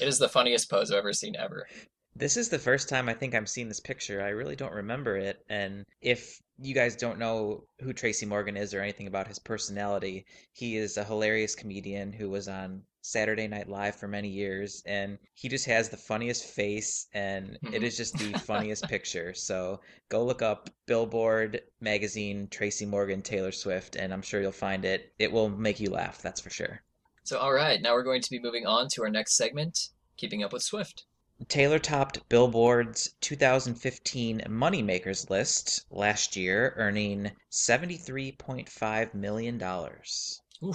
It 0.00 0.08
is 0.08 0.18
the 0.18 0.28
funniest 0.28 0.68
pose 0.70 0.90
I've 0.90 0.98
ever 0.98 1.12
seen 1.12 1.36
ever. 1.36 1.66
This 2.14 2.36
is 2.36 2.48
the 2.50 2.58
first 2.58 2.88
time 2.88 3.08
I 3.08 3.14
think 3.14 3.34
I'm 3.34 3.46
seeing 3.46 3.68
this 3.68 3.80
picture. 3.80 4.20
I 4.22 4.28
really 4.30 4.56
don't 4.56 4.72
remember 4.74 5.16
it. 5.16 5.44
And 5.48 5.84
if 6.02 6.40
you 6.58 6.74
guys 6.74 6.94
don't 6.96 7.18
know 7.18 7.64
who 7.80 7.92
Tracy 7.92 8.26
Morgan 8.26 8.56
is 8.56 8.74
or 8.74 8.80
anything 8.82 9.06
about 9.06 9.28
his 9.28 9.38
personality, 9.38 10.26
he 10.52 10.76
is 10.76 10.96
a 10.98 11.04
hilarious 11.04 11.54
comedian 11.54 12.12
who 12.12 12.28
was 12.28 12.48
on 12.48 12.82
Saturday 13.00 13.48
Night 13.48 13.68
Live 13.68 13.96
for 13.96 14.08
many 14.08 14.28
years. 14.28 14.82
And 14.84 15.18
he 15.34 15.48
just 15.48 15.64
has 15.66 15.88
the 15.88 15.96
funniest 15.96 16.44
face, 16.44 17.06
and 17.14 17.58
it 17.70 17.80
Mhm. 17.80 17.86
is 17.86 17.96
just 17.96 18.18
the 18.18 18.34
funniest 18.50 18.88
picture. 18.88 19.32
So 19.34 19.80
go 20.10 20.24
look 20.24 20.42
up 20.42 20.68
Billboard 20.86 21.62
magazine, 21.80 22.48
Tracy 22.48 22.84
Morgan, 22.84 23.22
Taylor 23.22 23.52
Swift, 23.52 23.96
and 23.96 24.12
I'm 24.12 24.22
sure 24.22 24.40
you'll 24.42 24.52
find 24.52 24.84
it. 24.84 25.12
It 25.18 25.32
will 25.32 25.48
make 25.48 25.80
you 25.80 25.90
laugh, 25.90 26.20
that's 26.20 26.40
for 26.40 26.50
sure. 26.50 26.82
So, 27.24 27.38
all 27.38 27.52
right, 27.52 27.80
now 27.80 27.92
we're 27.94 28.02
going 28.02 28.20
to 28.22 28.30
be 28.30 28.40
moving 28.40 28.66
on 28.66 28.88
to 28.92 29.02
our 29.02 29.10
next 29.10 29.36
segment 29.36 29.78
Keeping 30.16 30.42
Up 30.42 30.52
with 30.52 30.62
Swift. 30.62 31.04
Taylor 31.48 31.78
topped 31.78 32.28
Billboard's 32.28 33.14
2015 33.20 34.42
Moneymakers 34.48 35.28
list 35.30 35.86
last 35.90 36.36
year, 36.36 36.74
earning 36.76 37.32
$73.5 37.50 39.14
million. 39.14 39.56
Ooh. 39.62 40.74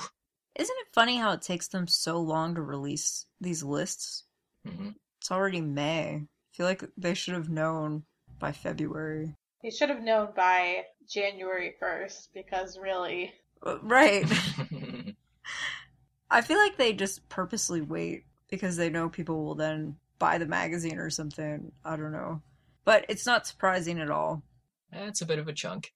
Isn't 0.56 0.78
it 0.80 0.88
funny 0.94 1.18
how 1.18 1.32
it 1.34 1.42
takes 1.42 1.68
them 1.68 1.88
so 1.88 2.20
long 2.20 2.56
to 2.56 2.62
release 2.62 3.26
these 3.40 3.64
lists? 3.64 4.26
hmm 4.66 4.90
It's 5.22 5.32
already 5.32 5.62
May. 5.62 6.16
I 6.16 6.28
feel 6.56 6.66
like 6.66 6.84
they 6.98 7.14
should 7.14 7.36
have 7.36 7.50
known 7.50 8.04
by 8.40 8.52
February. 8.52 9.36
They 9.64 9.70
should 9.70 9.90
have 9.90 10.02
known 10.02 10.30
by 10.36 10.86
January 11.10 11.76
1st 11.82 12.30
because 12.34 12.78
really, 12.82 13.34
Uh, 13.66 13.80
Right. 13.82 14.26
I 16.30 16.42
feel 16.42 16.58
like 16.58 16.78
they 16.78 16.94
just 16.94 17.28
purposely 17.30 17.82
wait 17.82 18.26
because 18.50 18.78
they 18.78 18.90
know 18.90 19.10
people 19.10 19.44
will 19.44 19.56
then 19.56 19.96
buy 20.20 20.38
the 20.38 20.46
magazine 20.46 20.98
or 20.98 21.10
something. 21.10 21.72
I 21.86 21.96
don't 21.96 22.12
know. 22.12 22.42
But 22.86 23.06
it's 23.10 23.26
not 23.26 23.48
surprising 23.48 24.00
at 24.00 24.10
all. 24.10 24.44
Eh, 24.94 25.06
That's 25.06 25.22
a 25.22 25.26
bit 25.26 25.40
of 25.40 25.48
a 25.48 25.54
chunk. 25.54 25.94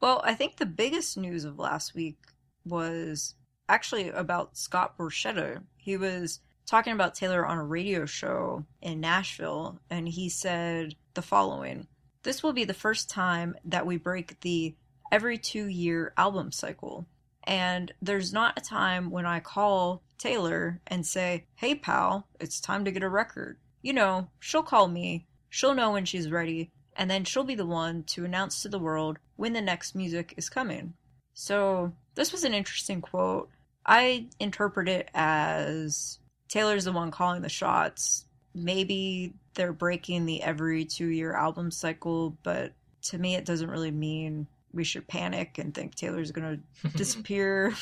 Well, 0.00 0.20
I 0.24 0.34
think 0.34 0.56
the 0.56 0.66
biggest 0.66 1.16
news 1.16 1.44
of 1.44 1.58
last 1.58 1.94
week 1.94 2.18
was 2.64 3.34
actually 3.68 4.08
about 4.10 4.56
Scott 4.56 4.98
Borchetta. 4.98 5.62
He 5.76 5.96
was 5.96 6.40
talking 6.66 6.92
about 6.92 7.14
Taylor 7.14 7.46
on 7.46 7.58
a 7.58 7.64
radio 7.64 8.06
show 8.06 8.64
in 8.82 9.00
Nashville, 9.00 9.78
and 9.90 10.08
he 10.08 10.28
said 10.28 10.94
the 11.14 11.22
following 11.22 11.86
This 12.22 12.42
will 12.42 12.52
be 12.52 12.64
the 12.64 12.74
first 12.74 13.08
time 13.10 13.54
that 13.64 13.86
we 13.86 13.96
break 13.96 14.40
the 14.40 14.74
every 15.12 15.38
two 15.38 15.66
year 15.66 16.12
album 16.16 16.52
cycle. 16.52 17.06
And 17.44 17.92
there's 18.00 18.32
not 18.32 18.58
a 18.58 18.62
time 18.62 19.10
when 19.10 19.26
I 19.26 19.40
call 19.40 20.02
Taylor 20.18 20.80
and 20.86 21.06
say, 21.06 21.44
Hey, 21.56 21.74
pal, 21.74 22.26
it's 22.40 22.60
time 22.60 22.84
to 22.84 22.90
get 22.90 23.02
a 23.02 23.08
record. 23.08 23.58
You 23.82 23.92
know, 23.92 24.28
she'll 24.40 24.62
call 24.62 24.88
me, 24.88 25.26
she'll 25.50 25.74
know 25.74 25.92
when 25.92 26.06
she's 26.06 26.30
ready, 26.30 26.70
and 26.96 27.10
then 27.10 27.24
she'll 27.24 27.44
be 27.44 27.54
the 27.54 27.66
one 27.66 28.02
to 28.04 28.24
announce 28.24 28.62
to 28.62 28.68
the 28.68 28.78
world 28.78 29.18
when 29.36 29.52
the 29.52 29.60
next 29.60 29.94
music 29.94 30.32
is 30.36 30.48
coming. 30.48 30.94
So, 31.34 31.92
this 32.14 32.32
was 32.32 32.44
an 32.44 32.54
interesting 32.54 33.00
quote. 33.00 33.50
I 33.84 34.28
interpret 34.40 34.88
it 34.88 35.10
as 35.12 36.18
Taylor's 36.48 36.84
the 36.84 36.92
one 36.92 37.10
calling 37.10 37.42
the 37.42 37.48
shots. 37.48 38.24
Maybe 38.54 39.34
they're 39.54 39.72
breaking 39.72 40.26
the 40.26 40.42
every 40.42 40.84
two 40.84 41.08
year 41.08 41.34
album 41.34 41.70
cycle, 41.70 42.36
but 42.42 42.72
to 43.02 43.18
me, 43.18 43.34
it 43.34 43.44
doesn't 43.44 43.70
really 43.70 43.90
mean 43.90 44.46
we 44.74 44.84
should 44.84 45.06
panic 45.08 45.58
and 45.58 45.74
think 45.74 45.94
Taylor's 45.94 46.32
going 46.32 46.62
to 46.82 46.88
disappear. 46.96 47.74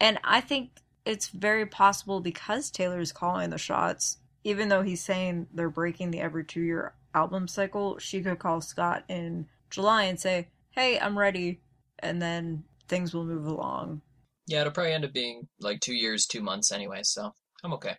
and 0.00 0.18
I 0.24 0.40
think 0.40 0.70
it's 1.04 1.28
very 1.28 1.66
possible 1.66 2.20
because 2.20 2.70
Taylor's 2.70 3.12
calling 3.12 3.50
the 3.50 3.58
shots, 3.58 4.18
even 4.42 4.68
though 4.68 4.82
he's 4.82 5.04
saying 5.04 5.46
they're 5.52 5.70
breaking 5.70 6.10
the 6.10 6.20
every 6.20 6.44
two 6.44 6.60
year 6.62 6.94
album 7.14 7.46
cycle, 7.48 7.98
she 7.98 8.22
could 8.22 8.38
call 8.38 8.60
Scott 8.60 9.04
in 9.08 9.46
July 9.70 10.04
and 10.04 10.18
say, 10.18 10.48
Hey, 10.70 10.98
I'm 10.98 11.16
ready. 11.18 11.60
And 12.00 12.20
then 12.20 12.64
things 12.88 13.14
will 13.14 13.24
move 13.24 13.46
along. 13.46 14.02
yeah, 14.46 14.60
it'll 14.60 14.72
probably 14.72 14.92
end 14.92 15.04
up 15.04 15.12
being 15.12 15.46
like 15.60 15.80
two 15.80 15.94
years, 15.94 16.26
two 16.26 16.42
months 16.42 16.72
anyway, 16.72 17.00
so 17.02 17.32
I'm 17.62 17.72
okay. 17.74 17.96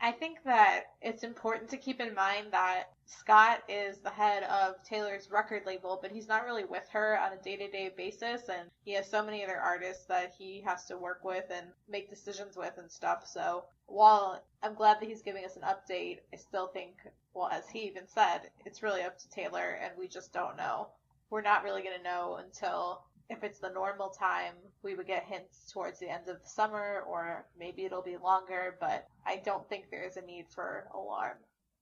I 0.00 0.12
think 0.12 0.38
that 0.44 0.82
it's 1.00 1.22
important 1.22 1.70
to 1.70 1.78
keep 1.78 2.00
in 2.00 2.14
mind 2.14 2.48
that 2.50 2.90
Scott 3.08 3.62
is 3.68 3.98
the 3.98 4.10
head 4.10 4.42
of 4.42 4.82
Taylor's 4.82 5.30
record 5.30 5.64
label, 5.64 5.98
but 6.02 6.10
he's 6.10 6.26
not 6.26 6.44
really 6.44 6.64
with 6.64 6.88
her 6.88 7.16
on 7.18 7.32
a 7.32 7.36
day 7.40 7.56
to 7.56 7.70
day 7.70 7.88
basis, 7.96 8.48
and 8.48 8.68
he 8.84 8.94
has 8.94 9.08
so 9.08 9.24
many 9.24 9.44
other 9.44 9.58
artists 9.58 10.06
that 10.06 10.34
he 10.36 10.60
has 10.62 10.86
to 10.86 10.98
work 10.98 11.24
with 11.24 11.44
and 11.50 11.66
make 11.88 12.10
decisions 12.10 12.56
with 12.56 12.76
and 12.78 12.90
stuff. 12.90 13.24
So 13.24 13.64
while 13.86 14.42
I'm 14.60 14.74
glad 14.74 15.00
that 15.00 15.08
he's 15.08 15.22
giving 15.22 15.44
us 15.44 15.54
an 15.54 15.62
update, 15.62 16.18
I 16.32 16.36
still 16.36 16.66
think, 16.66 16.96
well, 17.32 17.48
as 17.48 17.68
he 17.68 17.86
even 17.86 18.08
said, 18.08 18.50
it's 18.64 18.82
really 18.82 19.02
up 19.02 19.18
to 19.18 19.30
Taylor, 19.30 19.78
and 19.80 19.92
we 19.96 20.08
just 20.08 20.32
don't 20.32 20.56
know. 20.56 20.88
We're 21.30 21.42
not 21.42 21.62
really 21.62 21.82
going 21.82 21.96
to 21.96 22.02
know 22.02 22.36
until 22.44 23.04
if 23.30 23.44
it's 23.44 23.60
the 23.60 23.70
normal 23.70 24.08
time, 24.08 24.54
we 24.82 24.96
would 24.96 25.06
get 25.06 25.24
hints 25.24 25.70
towards 25.70 26.00
the 26.00 26.10
end 26.10 26.28
of 26.28 26.42
the 26.42 26.48
summer, 26.48 27.04
or 27.08 27.46
maybe 27.56 27.84
it'll 27.84 28.02
be 28.02 28.16
longer, 28.16 28.76
but 28.80 29.06
I 29.24 29.36
don't 29.36 29.68
think 29.68 29.90
there 29.90 30.04
is 30.04 30.16
a 30.16 30.22
need 30.22 30.46
for 30.48 30.88
alarm. 30.92 31.36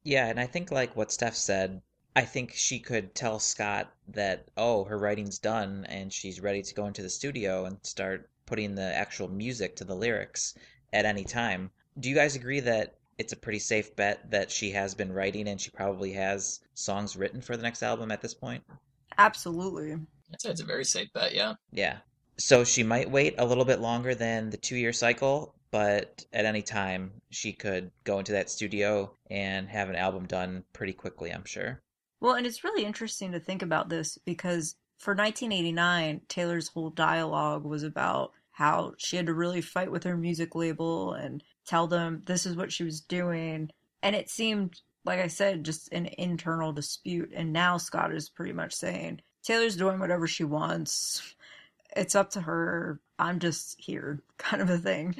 Yeah, 0.04 0.26
and 0.28 0.38
I 0.38 0.46
think 0.46 0.70
like 0.70 0.94
what 0.96 1.10
Steph 1.10 1.34
said, 1.34 1.80
I 2.14 2.22
think 2.22 2.52
she 2.54 2.78
could 2.78 3.14
tell 3.14 3.40
Scott 3.40 3.92
that, 4.08 4.46
oh, 4.56 4.84
her 4.84 4.98
writing's 4.98 5.38
done 5.38 5.84
and 5.88 6.12
she's 6.12 6.40
ready 6.40 6.62
to 6.62 6.74
go 6.74 6.86
into 6.86 7.02
the 7.02 7.10
studio 7.10 7.64
and 7.64 7.78
start 7.82 8.30
putting 8.46 8.74
the 8.74 8.94
actual 8.94 9.28
music 9.28 9.76
to 9.76 9.84
the 9.84 9.96
lyrics 9.96 10.54
at 10.92 11.06
any 11.06 11.24
time. 11.24 11.70
Do 11.98 12.08
you 12.08 12.14
guys 12.14 12.36
agree 12.36 12.60
that 12.60 12.98
it's 13.18 13.32
a 13.32 13.36
pretty 13.36 13.58
safe 13.58 13.96
bet 13.96 14.30
that 14.30 14.50
she 14.50 14.70
has 14.72 14.94
been 14.94 15.12
writing 15.12 15.48
and 15.48 15.60
she 15.60 15.70
probably 15.70 16.12
has 16.12 16.60
songs 16.74 17.16
written 17.16 17.40
for 17.40 17.56
the 17.56 17.62
next 17.62 17.82
album 17.82 18.12
at 18.12 18.20
this 18.20 18.34
point? 18.34 18.62
Absolutely. 19.18 19.92
I'd 19.92 20.40
say 20.40 20.50
it's 20.50 20.60
a 20.60 20.66
very 20.66 20.84
safe 20.84 21.12
bet, 21.12 21.34
yeah. 21.34 21.54
Yeah. 21.72 21.98
So 22.36 22.64
she 22.64 22.82
might 22.82 23.10
wait 23.10 23.36
a 23.38 23.44
little 23.44 23.64
bit 23.64 23.80
longer 23.80 24.14
than 24.14 24.50
the 24.50 24.56
two 24.56 24.76
year 24.76 24.92
cycle, 24.92 25.53
but 25.74 26.24
at 26.32 26.44
any 26.44 26.62
time 26.62 27.10
she 27.30 27.52
could 27.52 27.90
go 28.04 28.20
into 28.20 28.30
that 28.30 28.48
studio 28.48 29.10
and 29.28 29.68
have 29.68 29.88
an 29.88 29.96
album 29.96 30.24
done 30.24 30.62
pretty 30.72 30.92
quickly, 30.92 31.30
I'm 31.30 31.44
sure. 31.44 31.82
Well, 32.20 32.34
and 32.34 32.46
it's 32.46 32.62
really 32.62 32.84
interesting 32.84 33.32
to 33.32 33.40
think 33.40 33.60
about 33.60 33.88
this 33.88 34.16
because 34.24 34.76
for 34.98 35.16
1989, 35.16 36.20
Taylor's 36.28 36.68
whole 36.68 36.90
dialogue 36.90 37.64
was 37.64 37.82
about 37.82 38.30
how 38.52 38.94
she 38.98 39.16
had 39.16 39.26
to 39.26 39.34
really 39.34 39.60
fight 39.60 39.90
with 39.90 40.04
her 40.04 40.16
music 40.16 40.54
label 40.54 41.14
and 41.14 41.42
tell 41.66 41.88
them 41.88 42.22
this 42.24 42.46
is 42.46 42.54
what 42.54 42.70
she 42.70 42.84
was 42.84 43.00
doing. 43.00 43.68
And 44.00 44.14
it 44.14 44.30
seemed, 44.30 44.80
like 45.04 45.18
I 45.18 45.26
said, 45.26 45.64
just 45.64 45.92
an 45.92 46.08
internal 46.16 46.72
dispute. 46.72 47.32
And 47.34 47.52
now 47.52 47.78
Scott 47.78 48.14
is 48.14 48.28
pretty 48.28 48.52
much 48.52 48.74
saying 48.74 49.22
Taylor's 49.42 49.74
doing 49.74 49.98
whatever 49.98 50.28
she 50.28 50.44
wants. 50.44 51.34
It's 51.96 52.14
up 52.14 52.30
to 52.30 52.42
her. 52.42 53.00
I'm 53.18 53.40
just 53.40 53.74
here, 53.80 54.22
kind 54.38 54.62
of 54.62 54.70
a 54.70 54.78
thing. 54.78 55.16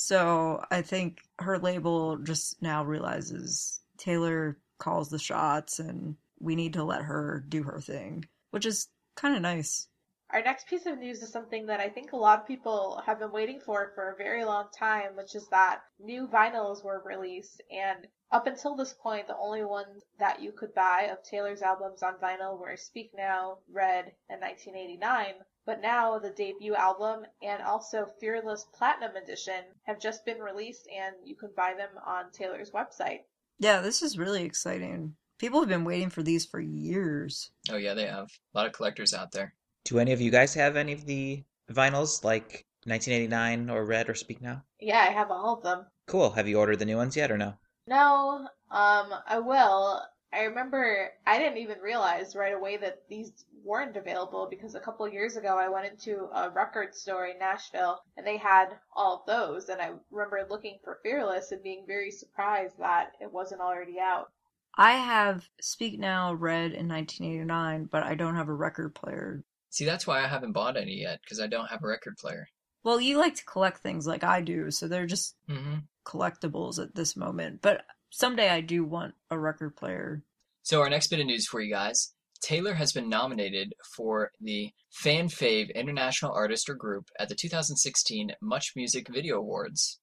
So 0.00 0.62
I 0.70 0.82
think 0.82 1.22
her 1.40 1.58
label 1.58 2.18
just 2.18 2.62
now 2.62 2.84
realizes 2.84 3.80
Taylor 3.96 4.56
calls 4.78 5.10
the 5.10 5.18
shots 5.18 5.80
and 5.80 6.14
we 6.38 6.54
need 6.54 6.74
to 6.74 6.84
let 6.84 7.02
her 7.02 7.44
do 7.48 7.64
her 7.64 7.80
thing, 7.80 8.24
which 8.52 8.64
is 8.64 8.86
kind 9.16 9.34
of 9.34 9.42
nice. 9.42 9.88
Our 10.30 10.40
next 10.40 10.68
piece 10.68 10.86
of 10.86 11.00
news 11.00 11.20
is 11.20 11.32
something 11.32 11.66
that 11.66 11.80
I 11.80 11.88
think 11.88 12.12
a 12.12 12.16
lot 12.16 12.38
of 12.38 12.46
people 12.46 13.02
have 13.06 13.18
been 13.18 13.32
waiting 13.32 13.58
for 13.58 13.90
for 13.96 14.12
a 14.12 14.16
very 14.16 14.44
long 14.44 14.66
time, 14.72 15.16
which 15.16 15.34
is 15.34 15.48
that 15.48 15.80
new 15.98 16.28
vinyls 16.28 16.84
were 16.84 17.02
released. 17.04 17.60
And 17.68 18.06
Up 18.30 18.46
until 18.46 18.76
this 18.76 18.92
point, 18.92 19.26
the 19.26 19.36
only 19.36 19.64
ones 19.64 20.04
that 20.20 20.40
you 20.40 20.52
could 20.52 20.74
buy 20.74 21.08
of 21.10 21.24
Taylor's 21.24 21.62
albums 21.62 22.04
on 22.04 22.18
vinyl 22.22 22.60
were 22.60 22.76
Speak 22.76 23.10
Now, 23.16 23.58
Red, 23.72 24.12
and 24.28 24.40
1989. 24.40 25.34
But 25.68 25.82
now 25.82 26.18
the 26.18 26.30
debut 26.30 26.74
album 26.74 27.26
and 27.42 27.62
also 27.62 28.08
Fearless 28.20 28.64
Platinum 28.72 29.16
Edition 29.16 29.64
have 29.82 30.00
just 30.00 30.24
been 30.24 30.38
released 30.38 30.88
and 30.88 31.14
you 31.22 31.36
can 31.36 31.50
buy 31.54 31.74
them 31.76 31.90
on 32.06 32.32
Taylor's 32.32 32.70
website. 32.70 33.24
Yeah, 33.58 33.82
this 33.82 34.00
is 34.00 34.16
really 34.16 34.44
exciting. 34.44 35.14
People 35.38 35.60
have 35.60 35.68
been 35.68 35.84
waiting 35.84 36.08
for 36.08 36.22
these 36.22 36.46
for 36.46 36.58
years. 36.58 37.50
Oh 37.70 37.76
yeah, 37.76 37.92
they 37.92 38.06
have 38.06 38.30
a 38.54 38.58
lot 38.58 38.64
of 38.64 38.72
collectors 38.72 39.12
out 39.12 39.30
there. 39.30 39.52
Do 39.84 39.98
any 39.98 40.12
of 40.12 40.22
you 40.22 40.30
guys 40.30 40.54
have 40.54 40.74
any 40.74 40.94
of 40.94 41.04
the 41.04 41.44
vinyls 41.70 42.24
like 42.24 42.64
1989 42.84 43.68
or 43.68 43.84
Red 43.84 44.08
or 44.08 44.14
Speak 44.14 44.40
Now? 44.40 44.64
Yeah, 44.80 45.00
I 45.00 45.12
have 45.12 45.30
all 45.30 45.58
of 45.58 45.62
them. 45.62 45.84
Cool. 46.06 46.30
Have 46.30 46.48
you 46.48 46.58
ordered 46.58 46.78
the 46.78 46.86
new 46.86 46.96
ones 46.96 47.14
yet 47.14 47.30
or 47.30 47.36
no? 47.36 47.52
No, 47.86 48.48
um, 48.70 49.12
I 49.26 49.38
will. 49.38 50.00
I 50.32 50.44
remember 50.44 51.10
I 51.26 51.38
didn't 51.38 51.58
even 51.58 51.80
realize 51.80 52.34
right 52.34 52.54
away 52.54 52.78
that 52.78 53.02
these 53.08 53.32
weren't 53.64 53.96
available 53.96 54.46
because 54.50 54.74
a 54.74 54.80
couple 54.80 55.06
of 55.06 55.12
years 55.12 55.36
ago 55.36 55.56
I 55.58 55.68
went 55.68 55.86
into 55.86 56.28
a 56.34 56.50
record 56.50 56.94
store 56.94 57.26
in 57.26 57.38
Nashville 57.38 58.00
and 58.16 58.26
they 58.26 58.36
had 58.36 58.68
all 58.94 59.20
of 59.20 59.26
those 59.26 59.68
and 59.68 59.80
I 59.80 59.92
remember 60.10 60.46
looking 60.48 60.78
for 60.82 60.98
Fearless 61.02 61.52
and 61.52 61.62
being 61.62 61.84
very 61.86 62.10
surprised 62.10 62.78
that 62.78 63.12
it 63.20 63.32
wasn't 63.32 63.60
already 63.60 63.98
out. 64.00 64.30
I 64.76 64.92
have 64.92 65.48
Speak 65.60 65.98
Now 65.98 66.34
Red 66.34 66.72
in 66.72 66.88
1989, 66.88 67.88
but 67.90 68.04
I 68.04 68.14
don't 68.14 68.36
have 68.36 68.48
a 68.48 68.54
record 68.54 68.94
player. 68.94 69.42
See, 69.70 69.84
that's 69.84 70.06
why 70.06 70.22
I 70.22 70.28
haven't 70.28 70.52
bought 70.52 70.76
any 70.76 71.00
yet 71.00 71.20
because 71.22 71.40
I 71.40 71.46
don't 71.48 71.66
have 71.66 71.82
a 71.82 71.88
record 71.88 72.16
player. 72.16 72.48
Well, 72.84 73.00
you 73.00 73.18
like 73.18 73.34
to 73.34 73.44
collect 73.44 73.78
things 73.78 74.06
like 74.06 74.22
I 74.24 74.40
do, 74.40 74.70
so 74.70 74.86
they're 74.86 75.06
just 75.06 75.34
hmm 75.48 75.78
collectibles 76.06 76.78
at 76.78 76.94
this 76.94 77.16
moment. 77.16 77.60
But 77.60 77.84
someday 78.10 78.48
I 78.48 78.62
do 78.62 78.82
want 78.84 79.14
a 79.30 79.38
record 79.38 79.76
player. 79.76 80.22
So 80.62 80.80
our 80.80 80.88
next 80.88 81.08
bit 81.08 81.20
of 81.20 81.26
news 81.26 81.46
for 81.46 81.60
you 81.60 81.70
guys. 81.72 82.14
Taylor 82.40 82.74
has 82.74 82.92
been 82.92 83.08
nominated 83.08 83.74
for 83.96 84.30
the 84.40 84.70
Fan 84.90 85.28
Fave 85.28 85.74
International 85.74 86.32
Artist 86.32 86.68
or 86.68 86.74
Group 86.74 87.08
at 87.18 87.28
the 87.28 87.34
2016 87.34 88.32
Much 88.40 88.72
Music 88.76 89.08
Video 89.12 89.38
Awards. 89.38 89.98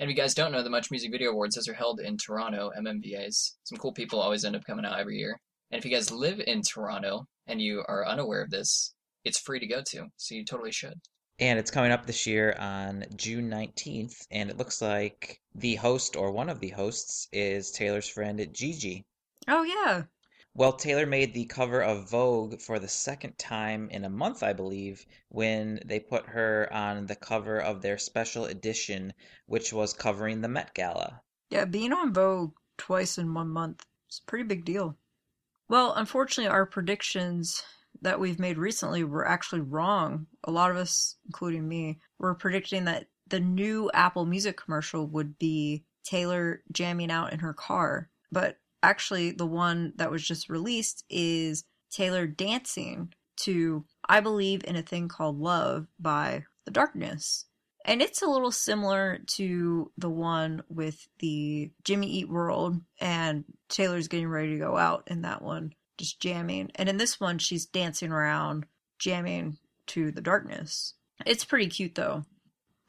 And 0.00 0.08
if 0.08 0.16
you 0.16 0.20
guys 0.20 0.34
don't 0.34 0.52
know, 0.52 0.62
the 0.62 0.70
Much 0.70 0.90
Music 0.90 1.10
Video 1.10 1.30
Awards, 1.30 1.54
those 1.54 1.68
are 1.68 1.74
held 1.74 2.00
in 2.00 2.16
Toronto, 2.16 2.70
MMVAs. 2.78 3.56
Some 3.64 3.78
cool 3.78 3.92
people 3.92 4.20
always 4.20 4.44
end 4.44 4.56
up 4.56 4.64
coming 4.64 4.84
out 4.84 4.98
every 4.98 5.18
year. 5.18 5.40
And 5.70 5.78
if 5.78 5.84
you 5.84 5.90
guys 5.90 6.10
live 6.10 6.40
in 6.40 6.62
Toronto 6.62 7.26
and 7.46 7.60
you 7.60 7.84
are 7.88 8.06
unaware 8.06 8.42
of 8.42 8.50
this, 8.50 8.94
it's 9.24 9.40
free 9.40 9.60
to 9.60 9.66
go 9.66 9.82
to, 9.90 10.06
so 10.16 10.34
you 10.34 10.44
totally 10.44 10.72
should. 10.72 11.00
And 11.38 11.58
it's 11.58 11.70
coming 11.70 11.92
up 11.92 12.06
this 12.06 12.26
year 12.26 12.54
on 12.58 13.04
June 13.16 13.50
19th, 13.50 14.26
and 14.30 14.50
it 14.50 14.58
looks 14.58 14.80
like 14.80 15.40
the 15.54 15.74
host 15.76 16.14
or 16.16 16.30
one 16.30 16.48
of 16.48 16.60
the 16.60 16.68
hosts 16.68 17.28
is 17.32 17.70
Taylor's 17.70 18.08
friend 18.08 18.46
Gigi. 18.52 19.04
Oh, 19.48 19.62
yeah. 19.64 20.04
Well, 20.54 20.74
Taylor 20.74 21.06
made 21.06 21.32
the 21.32 21.46
cover 21.46 21.80
of 21.80 22.10
Vogue 22.10 22.60
for 22.60 22.78
the 22.78 22.88
second 22.88 23.38
time 23.38 23.88
in 23.88 24.04
a 24.04 24.10
month, 24.10 24.42
I 24.42 24.52
believe, 24.52 25.06
when 25.30 25.80
they 25.84 25.98
put 25.98 26.26
her 26.26 26.70
on 26.70 27.06
the 27.06 27.16
cover 27.16 27.58
of 27.58 27.80
their 27.80 27.96
special 27.96 28.44
edition, 28.44 29.14
which 29.46 29.72
was 29.72 29.94
covering 29.94 30.42
the 30.42 30.48
Met 30.48 30.74
Gala. 30.74 31.22
Yeah, 31.48 31.64
being 31.64 31.92
on 31.92 32.12
Vogue 32.12 32.52
twice 32.76 33.16
in 33.16 33.32
one 33.32 33.48
month 33.48 33.86
is 34.10 34.20
a 34.22 34.30
pretty 34.30 34.44
big 34.44 34.66
deal. 34.66 34.96
Well, 35.68 35.94
unfortunately, 35.94 36.52
our 36.52 36.66
predictions 36.66 37.62
that 38.02 38.20
we've 38.20 38.38
made 38.38 38.58
recently 38.58 39.04
were 39.04 39.26
actually 39.26 39.62
wrong. 39.62 40.26
A 40.44 40.50
lot 40.50 40.70
of 40.70 40.76
us, 40.76 41.16
including 41.24 41.66
me, 41.66 41.98
were 42.18 42.34
predicting 42.34 42.84
that 42.84 43.06
the 43.26 43.40
new 43.40 43.90
Apple 43.94 44.26
Music 44.26 44.58
commercial 44.58 45.06
would 45.06 45.38
be 45.38 45.84
Taylor 46.04 46.62
jamming 46.72 47.10
out 47.10 47.32
in 47.32 47.38
her 47.38 47.54
car. 47.54 48.10
But 48.30 48.58
actually, 48.82 49.32
the 49.32 49.46
one 49.46 49.92
that 49.96 50.10
was 50.10 50.26
just 50.26 50.48
released 50.48 51.04
is 51.08 51.64
Taylor 51.90 52.26
dancing 52.26 53.12
to 53.38 53.84
I 54.08 54.20
Believe 54.20 54.62
in 54.64 54.76
a 54.76 54.82
Thing 54.82 55.08
Called 55.08 55.38
Love 55.38 55.86
by 55.98 56.44
The 56.64 56.70
Darkness. 56.70 57.46
And 57.84 58.00
it's 58.00 58.22
a 58.22 58.26
little 58.26 58.52
similar 58.52 59.18
to 59.32 59.90
the 59.98 60.10
one 60.10 60.62
with 60.68 61.08
the 61.18 61.72
Jimmy 61.82 62.08
Eat 62.08 62.28
World, 62.28 62.80
and 63.00 63.44
Taylor's 63.68 64.08
getting 64.08 64.28
ready 64.28 64.52
to 64.52 64.58
go 64.58 64.76
out 64.76 65.04
in 65.08 65.22
that 65.22 65.42
one, 65.42 65.72
just 65.98 66.20
jamming. 66.20 66.70
And 66.76 66.88
in 66.88 66.96
this 66.96 67.18
one, 67.18 67.38
she's 67.38 67.66
dancing 67.66 68.12
around, 68.12 68.66
jamming 69.00 69.58
to 69.88 70.12
the 70.12 70.20
darkness. 70.20 70.94
It's 71.26 71.44
pretty 71.44 71.66
cute 71.66 71.96
though. 71.96 72.24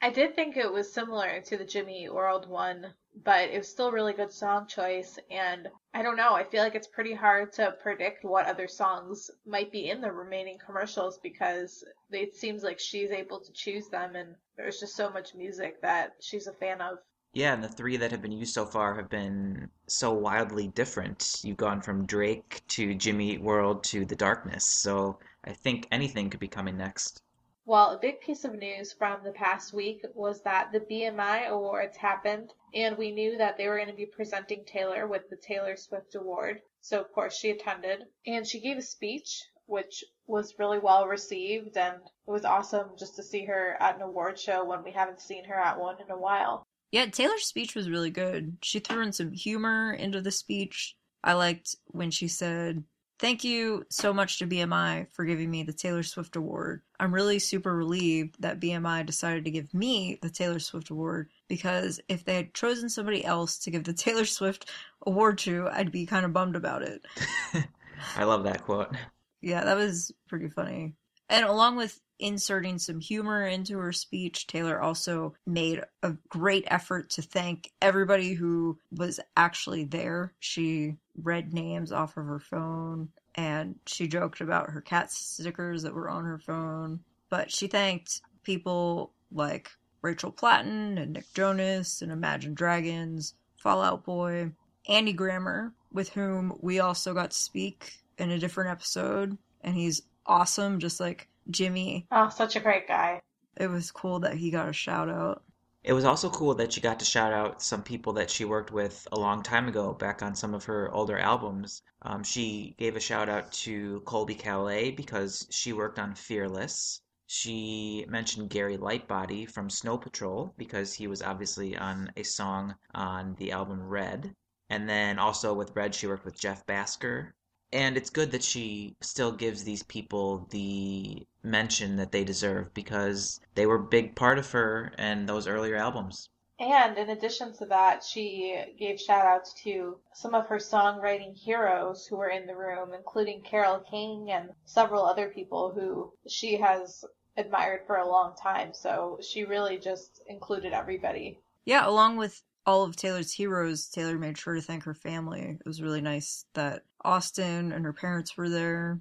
I 0.00 0.10
did 0.10 0.36
think 0.36 0.56
it 0.56 0.72
was 0.72 0.92
similar 0.92 1.40
to 1.46 1.56
the 1.56 1.64
Jimmy 1.64 2.04
Eat 2.04 2.14
World 2.14 2.48
one, 2.48 2.92
but 3.24 3.48
it 3.48 3.58
was 3.58 3.68
still 3.68 3.88
a 3.88 3.92
really 3.92 4.12
good 4.12 4.32
song 4.32 4.66
choice. 4.68 5.18
And 5.30 5.68
I 5.96 6.02
don't 6.02 6.16
know, 6.16 6.34
I 6.34 6.42
feel 6.42 6.64
like 6.64 6.74
it's 6.74 6.88
pretty 6.88 7.14
hard 7.14 7.52
to 7.52 7.72
predict 7.80 8.24
what 8.24 8.46
other 8.46 8.66
songs 8.66 9.30
might 9.46 9.70
be 9.70 9.90
in 9.90 10.00
the 10.00 10.10
remaining 10.10 10.58
commercials 10.58 11.20
because 11.22 11.84
it 12.10 12.34
seems 12.34 12.64
like 12.64 12.80
she's 12.80 13.12
able 13.12 13.38
to 13.38 13.52
choose 13.52 13.88
them, 13.88 14.16
and 14.16 14.34
there's 14.56 14.80
just 14.80 14.96
so 14.96 15.08
much 15.08 15.36
music 15.36 15.80
that 15.82 16.16
she's 16.20 16.48
a 16.48 16.52
fan 16.52 16.80
of. 16.80 16.98
Yeah, 17.32 17.54
and 17.54 17.62
the 17.62 17.68
three 17.68 17.96
that 17.98 18.10
have 18.10 18.22
been 18.22 18.32
used 18.32 18.54
so 18.54 18.66
far 18.66 18.96
have 18.96 19.08
been 19.08 19.70
so 19.86 20.12
wildly 20.12 20.66
different. 20.66 21.40
You've 21.44 21.56
gone 21.56 21.80
from 21.80 22.06
Drake 22.06 22.62
to 22.68 22.94
Jimmy 22.96 23.30
Eat 23.30 23.42
World 23.42 23.84
to 23.84 24.04
The 24.04 24.16
Darkness, 24.16 24.64
so 24.80 25.20
I 25.44 25.52
think 25.52 25.86
anything 25.92 26.28
could 26.28 26.40
be 26.40 26.48
coming 26.48 26.76
next. 26.76 27.22
Well, 27.66 27.92
a 27.92 27.98
big 27.98 28.20
piece 28.20 28.44
of 28.44 28.54
news 28.54 28.92
from 28.92 29.22
the 29.24 29.32
past 29.32 29.72
week 29.72 30.04
was 30.14 30.42
that 30.42 30.72
the 30.72 30.80
BMI 30.80 31.48
Awards 31.48 31.96
happened, 31.96 32.52
and 32.74 32.98
we 32.98 33.12
knew 33.12 33.38
that 33.38 33.56
they 33.56 33.68
were 33.68 33.76
going 33.76 33.88
to 33.88 33.94
be 33.94 34.06
presenting 34.06 34.64
Taylor 34.64 35.06
with 35.06 35.30
the 35.30 35.36
Taylor 35.36 35.76
Swift 35.76 36.14
Award. 36.14 36.60
So, 36.80 37.00
of 37.00 37.12
course, 37.12 37.36
she 37.36 37.50
attended. 37.50 38.00
And 38.26 38.46
she 38.46 38.60
gave 38.60 38.76
a 38.76 38.82
speech, 38.82 39.42
which 39.66 40.04
was 40.26 40.58
really 40.58 40.78
well 40.78 41.06
received, 41.06 41.76
and 41.76 41.96
it 41.96 42.30
was 42.30 42.44
awesome 42.44 42.90
just 42.98 43.16
to 43.16 43.22
see 43.22 43.44
her 43.44 43.76
at 43.80 43.96
an 43.96 44.02
award 44.02 44.38
show 44.38 44.64
when 44.64 44.82
we 44.82 44.90
haven't 44.90 45.20
seen 45.20 45.44
her 45.44 45.54
at 45.54 45.78
one 45.78 45.96
in 46.04 46.10
a 46.10 46.18
while. 46.18 46.66
Yeah, 46.90 47.06
Taylor's 47.06 47.44
speech 47.44 47.74
was 47.74 47.90
really 47.90 48.10
good. 48.10 48.56
She 48.62 48.80
threw 48.80 49.02
in 49.02 49.12
some 49.12 49.32
humor 49.32 49.92
into 49.92 50.20
the 50.20 50.30
speech. 50.30 50.96
I 51.22 51.34
liked 51.34 51.76
when 51.86 52.10
she 52.10 52.28
said, 52.28 52.84
Thank 53.20 53.44
you 53.44 53.86
so 53.90 54.12
much 54.12 54.38
to 54.38 54.46
BMI 54.46 55.06
for 55.12 55.24
giving 55.24 55.50
me 55.50 55.62
the 55.62 55.72
Taylor 55.72 56.02
Swift 56.02 56.34
Award. 56.34 56.82
I'm 56.98 57.14
really 57.14 57.38
super 57.38 57.74
relieved 57.74 58.34
that 58.40 58.60
BMI 58.60 59.06
decided 59.06 59.44
to 59.44 59.52
give 59.52 59.72
me 59.72 60.18
the 60.20 60.30
Taylor 60.30 60.58
Swift 60.58 60.90
Award 60.90 61.30
because 61.48 62.00
if 62.08 62.24
they 62.24 62.36
had 62.36 62.54
chosen 62.54 62.88
somebody 62.88 63.24
else 63.24 63.58
to 63.58 63.70
give 63.70 63.84
the 63.84 63.92
Taylor 63.94 64.24
Swift 64.24 64.70
Award 65.06 65.38
to, 65.38 65.68
I'd 65.72 65.92
be 65.92 66.06
kind 66.06 66.24
of 66.24 66.32
bummed 66.32 66.56
about 66.56 66.82
it. 66.82 67.04
I 68.16 68.24
love 68.24 68.44
that 68.44 68.64
quote. 68.64 68.94
Yeah, 69.40 69.64
that 69.64 69.76
was 69.76 70.12
pretty 70.28 70.48
funny. 70.48 70.94
And 71.28 71.44
along 71.44 71.76
with 71.76 72.00
inserting 72.18 72.78
some 72.78 73.00
humor 73.00 73.46
into 73.46 73.78
her 73.78 73.92
speech, 73.92 74.46
Taylor 74.46 74.80
also 74.80 75.34
made 75.46 75.82
a 76.02 76.12
great 76.28 76.64
effort 76.68 77.10
to 77.10 77.22
thank 77.22 77.70
everybody 77.82 78.34
who 78.34 78.78
was 78.92 79.20
actually 79.36 79.84
there. 79.84 80.32
She 80.38 80.96
read 81.20 81.52
names 81.52 81.92
off 81.92 82.16
of 82.16 82.26
her 82.26 82.40
phone 82.40 83.08
and 83.34 83.76
she 83.86 84.06
joked 84.06 84.40
about 84.40 84.70
her 84.70 84.80
cat 84.80 85.10
stickers 85.10 85.82
that 85.82 85.94
were 85.94 86.08
on 86.08 86.24
her 86.24 86.38
phone. 86.38 87.00
But 87.30 87.50
she 87.50 87.66
thanked 87.66 88.20
people 88.44 89.12
like 89.32 89.70
Rachel 90.04 90.30
Platten 90.30 90.98
and 90.98 91.14
Nick 91.14 91.32
Jonas 91.32 92.02
and 92.02 92.12
Imagine 92.12 92.52
Dragons, 92.52 93.32
Fall 93.56 93.80
Out 93.80 94.04
Boy, 94.04 94.52
Andy 94.86 95.14
Grammer, 95.14 95.72
with 95.92 96.10
whom 96.10 96.58
we 96.60 96.78
also 96.78 97.14
got 97.14 97.30
to 97.30 97.36
speak 97.36 97.94
in 98.18 98.30
a 98.30 98.38
different 98.38 98.70
episode. 98.70 99.38
And 99.62 99.74
he's 99.74 100.02
awesome, 100.26 100.78
just 100.78 101.00
like 101.00 101.26
Jimmy. 101.48 102.06
Oh, 102.12 102.28
such 102.28 102.54
a 102.54 102.60
great 102.60 102.86
guy. 102.86 103.22
It 103.56 103.68
was 103.68 103.90
cool 103.90 104.18
that 104.20 104.34
he 104.34 104.50
got 104.50 104.68
a 104.68 104.74
shout 104.74 105.08
out. 105.08 105.42
It 105.82 105.94
was 105.94 106.04
also 106.04 106.28
cool 106.28 106.54
that 106.56 106.74
she 106.74 106.82
got 106.82 106.98
to 106.98 107.06
shout 107.06 107.32
out 107.32 107.62
some 107.62 107.82
people 107.82 108.12
that 108.14 108.30
she 108.30 108.44
worked 108.44 108.72
with 108.72 109.08
a 109.10 109.18
long 109.18 109.42
time 109.42 109.68
ago, 109.68 109.94
back 109.94 110.22
on 110.22 110.34
some 110.34 110.52
of 110.52 110.64
her 110.64 110.92
older 110.92 111.18
albums. 111.18 111.80
Um, 112.02 112.22
she 112.22 112.74
gave 112.78 112.96
a 112.96 113.00
shout 113.00 113.30
out 113.30 113.52
to 113.52 114.02
Colbie 114.04 114.38
Caillat 114.38 114.96
because 114.96 115.46
she 115.50 115.72
worked 115.72 115.98
on 115.98 116.14
Fearless. 116.14 117.00
She 117.36 118.06
mentioned 118.08 118.48
Gary 118.48 118.78
Lightbody 118.78 119.44
from 119.50 119.68
Snow 119.68 119.98
Patrol 119.98 120.54
because 120.56 120.94
he 120.94 121.06
was 121.06 121.20
obviously 121.20 121.76
on 121.76 122.10
a 122.16 122.22
song 122.22 122.76
on 122.94 123.34
the 123.34 123.52
album 123.52 123.82
Red. 123.82 124.34
And 124.70 124.88
then 124.88 125.18
also 125.18 125.52
with 125.52 125.76
Red, 125.76 125.94
she 125.94 126.06
worked 126.06 126.24
with 126.24 126.38
Jeff 126.38 126.64
Bhasker. 126.64 127.32
And 127.70 127.98
it's 127.98 128.08
good 128.08 128.30
that 128.30 128.44
she 128.44 128.96
still 129.02 129.32
gives 129.32 129.64
these 129.64 129.82
people 129.82 130.46
the 130.50 131.26
mention 131.42 131.96
that 131.96 132.12
they 132.12 132.24
deserve 132.24 132.72
because 132.72 133.40
they 133.54 133.66
were 133.66 133.74
a 133.74 133.90
big 133.90 134.14
part 134.14 134.38
of 134.38 134.52
her 134.52 134.94
and 134.96 135.28
those 135.28 135.48
earlier 135.48 135.76
albums. 135.76 136.30
And 136.60 136.96
in 136.96 137.10
addition 137.10 137.52
to 137.54 137.66
that, 137.66 138.04
she 138.04 138.64
gave 138.78 139.00
shout 139.00 139.26
outs 139.26 139.52
to 139.64 139.98
some 140.14 140.34
of 140.34 140.46
her 140.46 140.58
songwriting 140.58 141.36
heroes 141.36 142.06
who 142.06 142.16
were 142.16 142.30
in 142.30 142.46
the 142.46 142.56
room, 142.56 142.94
including 142.94 143.42
Carole 143.42 143.80
King 143.80 144.30
and 144.30 144.50
several 144.64 145.04
other 145.04 145.28
people 145.28 145.72
who 145.72 146.12
she 146.28 146.56
has 146.58 147.04
admired 147.36 147.80
for 147.86 147.96
a 147.96 148.08
long 148.08 148.34
time. 148.40 148.72
So 148.72 149.18
she 149.20 149.44
really 149.44 149.78
just 149.78 150.20
included 150.26 150.72
everybody. 150.72 151.40
Yeah, 151.64 151.86
along 151.86 152.16
with 152.16 152.42
all 152.66 152.82
of 152.82 152.96
Taylor's 152.96 153.32
heroes, 153.32 153.88
Taylor 153.88 154.18
made 154.18 154.38
sure 154.38 154.54
to 154.54 154.62
thank 154.62 154.84
her 154.84 154.94
family. 154.94 155.58
It 155.60 155.66
was 155.66 155.82
really 155.82 156.00
nice 156.00 156.46
that 156.54 156.82
Austin 157.04 157.72
and 157.72 157.84
her 157.84 157.92
parents 157.92 158.36
were 158.36 158.48
there. 158.48 159.00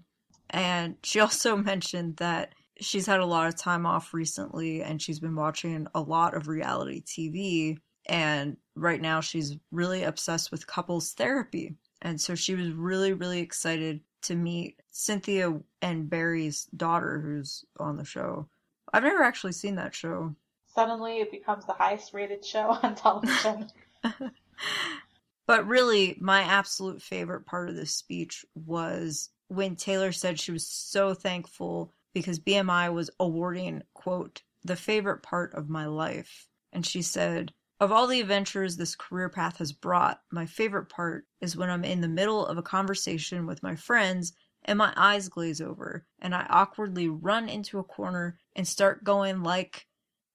And 0.49 0.95
she 1.03 1.19
also 1.19 1.55
mentioned 1.55 2.17
that 2.17 2.53
she's 2.79 3.05
had 3.05 3.19
a 3.19 3.25
lot 3.25 3.47
of 3.47 3.55
time 3.55 3.85
off 3.85 4.13
recently 4.13 4.81
and 4.81 5.01
she's 5.01 5.19
been 5.19 5.35
watching 5.35 5.87
a 5.93 6.01
lot 6.01 6.33
of 6.33 6.47
reality 6.47 7.01
TV. 7.01 7.77
And 8.05 8.57
right 8.75 9.01
now 9.01 9.21
she's 9.21 9.55
really 9.71 10.03
obsessed 10.03 10.51
with 10.51 10.67
couples 10.67 11.13
therapy. 11.13 11.75
And 12.01 12.19
so 12.19 12.35
she 12.35 12.55
was 12.55 12.71
really, 12.71 13.13
really 13.13 13.39
excited 13.39 14.01
to 14.23 14.35
meet 14.35 14.79
Cynthia 14.91 15.59
and 15.81 16.09
Barry's 16.09 16.65
daughter, 16.75 17.19
who's 17.19 17.65
on 17.79 17.97
the 17.97 18.05
show. 18.05 18.47
I've 18.91 19.03
never 19.03 19.23
actually 19.23 19.53
seen 19.53 19.75
that 19.75 19.95
show. 19.95 20.35
Suddenly 20.67 21.19
it 21.19 21.31
becomes 21.31 21.65
the 21.65 21.73
highest 21.73 22.13
rated 22.13 22.43
show 22.43 22.77
on 22.83 22.95
television. 22.95 23.69
but 25.47 25.67
really, 25.67 26.17
my 26.19 26.41
absolute 26.41 27.01
favorite 27.01 27.45
part 27.45 27.69
of 27.69 27.75
this 27.75 27.93
speech 27.93 28.45
was 28.55 29.29
when 29.47 29.75
Taylor 29.75 30.11
said 30.11 30.39
she 30.39 30.51
was 30.51 30.65
so 30.65 31.13
thankful 31.13 31.91
because 32.13 32.39
BMI 32.39 32.93
was 32.93 33.09
awarding, 33.19 33.81
quote, 33.93 34.41
the 34.63 34.75
favorite 34.75 35.23
part 35.23 35.53
of 35.53 35.69
my 35.69 35.85
life. 35.85 36.47
And 36.71 36.85
she 36.85 37.01
said, 37.01 37.53
Of 37.79 37.91
all 37.91 38.07
the 38.07 38.21
adventures 38.21 38.77
this 38.77 38.95
career 38.95 39.29
path 39.29 39.57
has 39.57 39.71
brought, 39.71 40.21
my 40.31 40.45
favorite 40.45 40.85
part 40.85 41.25
is 41.41 41.57
when 41.57 41.69
I'm 41.69 41.83
in 41.83 42.01
the 42.01 42.07
middle 42.07 42.45
of 42.45 42.57
a 42.57 42.61
conversation 42.61 43.45
with 43.45 43.63
my 43.63 43.75
friends 43.75 44.33
and 44.63 44.77
my 44.77 44.93
eyes 44.95 45.27
glaze 45.27 45.59
over 45.59 46.05
and 46.19 46.33
I 46.33 46.45
awkwardly 46.49 47.09
run 47.09 47.49
into 47.49 47.79
a 47.79 47.83
corner 47.83 48.39
and 48.55 48.67
start 48.67 49.03
going 49.03 49.43
like, 49.43 49.87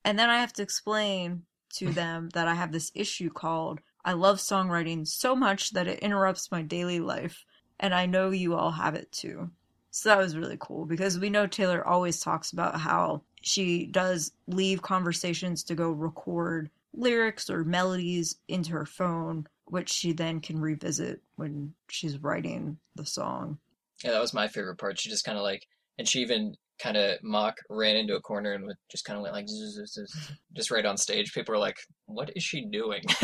and 0.04 0.18
then 0.18 0.28
I 0.28 0.40
have 0.40 0.52
to 0.54 0.62
explain 0.62 1.44
to 1.74 1.92
them 1.92 2.28
that 2.30 2.48
I 2.48 2.54
have 2.54 2.72
this 2.72 2.90
issue 2.94 3.30
called 3.30 3.80
I 4.04 4.12
love 4.12 4.38
songwriting 4.38 5.06
so 5.06 5.36
much 5.36 5.70
that 5.72 5.86
it 5.86 5.98
interrupts 5.98 6.50
my 6.50 6.62
daily 6.62 6.98
life, 6.98 7.44
and 7.78 7.94
I 7.94 8.06
know 8.06 8.30
you 8.30 8.54
all 8.54 8.70
have 8.70 8.94
it 8.94 9.12
too. 9.12 9.50
So 9.90 10.08
that 10.08 10.18
was 10.18 10.36
really 10.36 10.56
cool 10.58 10.86
because 10.86 11.18
we 11.18 11.28
know 11.28 11.46
Taylor 11.46 11.86
always 11.86 12.20
talks 12.20 12.52
about 12.52 12.80
how 12.80 13.22
she 13.42 13.86
does 13.86 14.32
leave 14.46 14.80
conversations 14.82 15.62
to 15.64 15.74
go 15.74 15.90
record 15.90 16.70
lyrics 16.94 17.50
or 17.50 17.64
melodies 17.64 18.36
into 18.48 18.72
her 18.72 18.86
phone, 18.86 19.46
which 19.66 19.90
she 19.90 20.12
then 20.12 20.40
can 20.40 20.60
revisit 20.60 21.20
when 21.36 21.74
she's 21.88 22.18
writing 22.18 22.78
the 22.94 23.06
song. 23.06 23.58
Yeah, 24.02 24.12
that 24.12 24.20
was 24.20 24.34
my 24.34 24.48
favorite 24.48 24.78
part. 24.78 24.98
She 24.98 25.10
just 25.10 25.24
kind 25.24 25.38
of 25.38 25.44
like, 25.44 25.66
and 25.98 26.08
she 26.08 26.20
even 26.20 26.54
kind 26.78 26.96
of 26.96 27.18
mock 27.22 27.56
ran 27.68 27.96
into 27.96 28.14
a 28.14 28.20
corner 28.20 28.52
and 28.52 28.72
just 28.90 29.04
kind 29.04 29.16
of 29.16 29.22
went 29.22 29.34
like 29.34 29.46
just 30.54 30.70
right 30.70 30.86
on 30.86 30.96
stage. 30.96 31.34
People 31.34 31.52
were 31.52 31.58
like, 31.58 31.76
"What 32.06 32.30
is 32.36 32.42
she 32.42 32.64
doing?" 32.64 33.02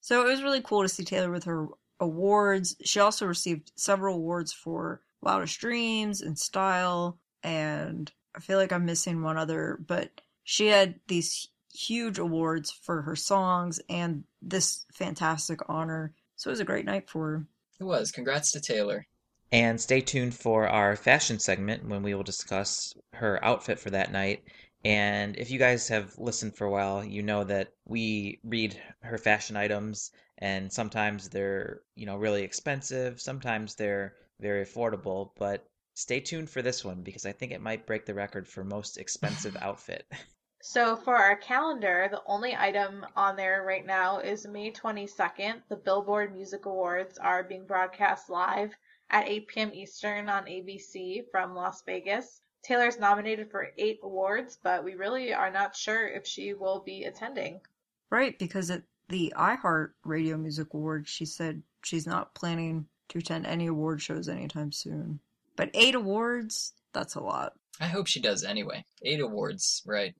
so 0.00 0.22
it 0.22 0.30
was 0.30 0.42
really 0.42 0.60
cool 0.62 0.82
to 0.82 0.88
see 0.88 1.04
Taylor 1.04 1.30
with 1.30 1.44
her 1.44 1.68
awards. 2.00 2.76
She 2.84 3.00
also 3.00 3.26
received 3.26 3.72
several 3.76 4.16
awards 4.16 4.52
for 4.52 5.00
Wildest 5.22 5.58
Dreams 5.58 6.20
and 6.20 6.38
Style, 6.38 7.18
and 7.42 8.12
I 8.36 8.40
feel 8.40 8.58
like 8.58 8.72
I'm 8.72 8.84
missing 8.84 9.22
one 9.22 9.38
other, 9.38 9.78
but 9.86 10.20
she 10.50 10.68
had 10.68 10.94
these 11.08 11.48
huge 11.74 12.18
awards 12.18 12.70
for 12.70 13.02
her 13.02 13.14
songs 13.14 13.82
and 13.90 14.24
this 14.40 14.86
fantastic 14.94 15.60
honor. 15.68 16.14
So 16.36 16.48
it 16.48 16.52
was 16.52 16.60
a 16.60 16.64
great 16.64 16.86
night 16.86 17.10
for 17.10 17.30
her. 17.30 17.46
It 17.78 17.84
was. 17.84 18.10
Congrats 18.10 18.52
to 18.52 18.60
Taylor. 18.60 19.06
And 19.52 19.78
stay 19.78 20.00
tuned 20.00 20.34
for 20.34 20.66
our 20.66 20.96
fashion 20.96 21.38
segment 21.38 21.86
when 21.86 22.02
we 22.02 22.14
will 22.14 22.22
discuss 22.22 22.94
her 23.12 23.44
outfit 23.44 23.78
for 23.78 23.90
that 23.90 24.10
night. 24.10 24.42
And 24.86 25.36
if 25.36 25.50
you 25.50 25.58
guys 25.58 25.86
have 25.88 26.16
listened 26.16 26.56
for 26.56 26.66
a 26.66 26.70
while, 26.70 27.04
you 27.04 27.22
know 27.22 27.44
that 27.44 27.74
we 27.84 28.40
read 28.42 28.80
her 29.02 29.18
fashion 29.18 29.54
items 29.54 30.12
and 30.38 30.72
sometimes 30.72 31.28
they're, 31.28 31.82
you 31.94 32.06
know, 32.06 32.16
really 32.16 32.42
expensive, 32.42 33.20
sometimes 33.20 33.74
they're 33.74 34.14
very 34.40 34.64
affordable, 34.64 35.32
but 35.38 35.66
stay 35.92 36.20
tuned 36.20 36.48
for 36.48 36.62
this 36.62 36.86
one 36.86 37.02
because 37.02 37.26
I 37.26 37.32
think 37.32 37.52
it 37.52 37.60
might 37.60 37.86
break 37.86 38.06
the 38.06 38.14
record 38.14 38.48
for 38.48 38.64
most 38.64 38.96
expensive 38.96 39.54
outfit. 39.60 40.10
So 40.70 40.96
for 40.96 41.16
our 41.16 41.34
calendar, 41.34 42.08
the 42.10 42.20
only 42.26 42.54
item 42.54 43.06
on 43.16 43.36
there 43.36 43.64
right 43.66 43.86
now 43.86 44.18
is 44.18 44.46
May 44.46 44.70
22nd. 44.70 45.62
The 45.70 45.76
Billboard 45.76 46.34
Music 46.34 46.66
Awards 46.66 47.16
are 47.16 47.42
being 47.42 47.64
broadcast 47.64 48.28
live 48.28 48.74
at 49.08 49.26
8 49.26 49.48
p.m. 49.48 49.70
Eastern 49.72 50.28
on 50.28 50.44
ABC 50.44 51.22
from 51.30 51.54
Las 51.54 51.82
Vegas. 51.86 52.42
Taylor's 52.62 52.98
nominated 52.98 53.50
for 53.50 53.68
eight 53.78 54.00
awards, 54.02 54.58
but 54.62 54.84
we 54.84 54.94
really 54.94 55.32
are 55.32 55.50
not 55.50 55.74
sure 55.74 56.06
if 56.06 56.26
she 56.26 56.52
will 56.52 56.80
be 56.80 57.04
attending. 57.04 57.62
Right, 58.10 58.38
because 58.38 58.70
at 58.70 58.82
the 59.08 59.32
iHeart 59.38 59.92
Radio 60.04 60.36
Music 60.36 60.74
Awards, 60.74 61.08
she 61.08 61.24
said 61.24 61.62
she's 61.82 62.06
not 62.06 62.34
planning 62.34 62.84
to 63.08 63.20
attend 63.20 63.46
any 63.46 63.68
award 63.68 64.02
shows 64.02 64.28
anytime 64.28 64.72
soon. 64.72 65.20
But 65.56 65.70
eight 65.72 65.94
awards, 65.94 66.74
that's 66.92 67.14
a 67.14 67.20
lot. 67.20 67.54
I 67.80 67.86
hope 67.86 68.06
she 68.06 68.20
does 68.20 68.44
anyway. 68.44 68.84
Eight 69.02 69.20
awards, 69.20 69.82
right? 69.86 70.14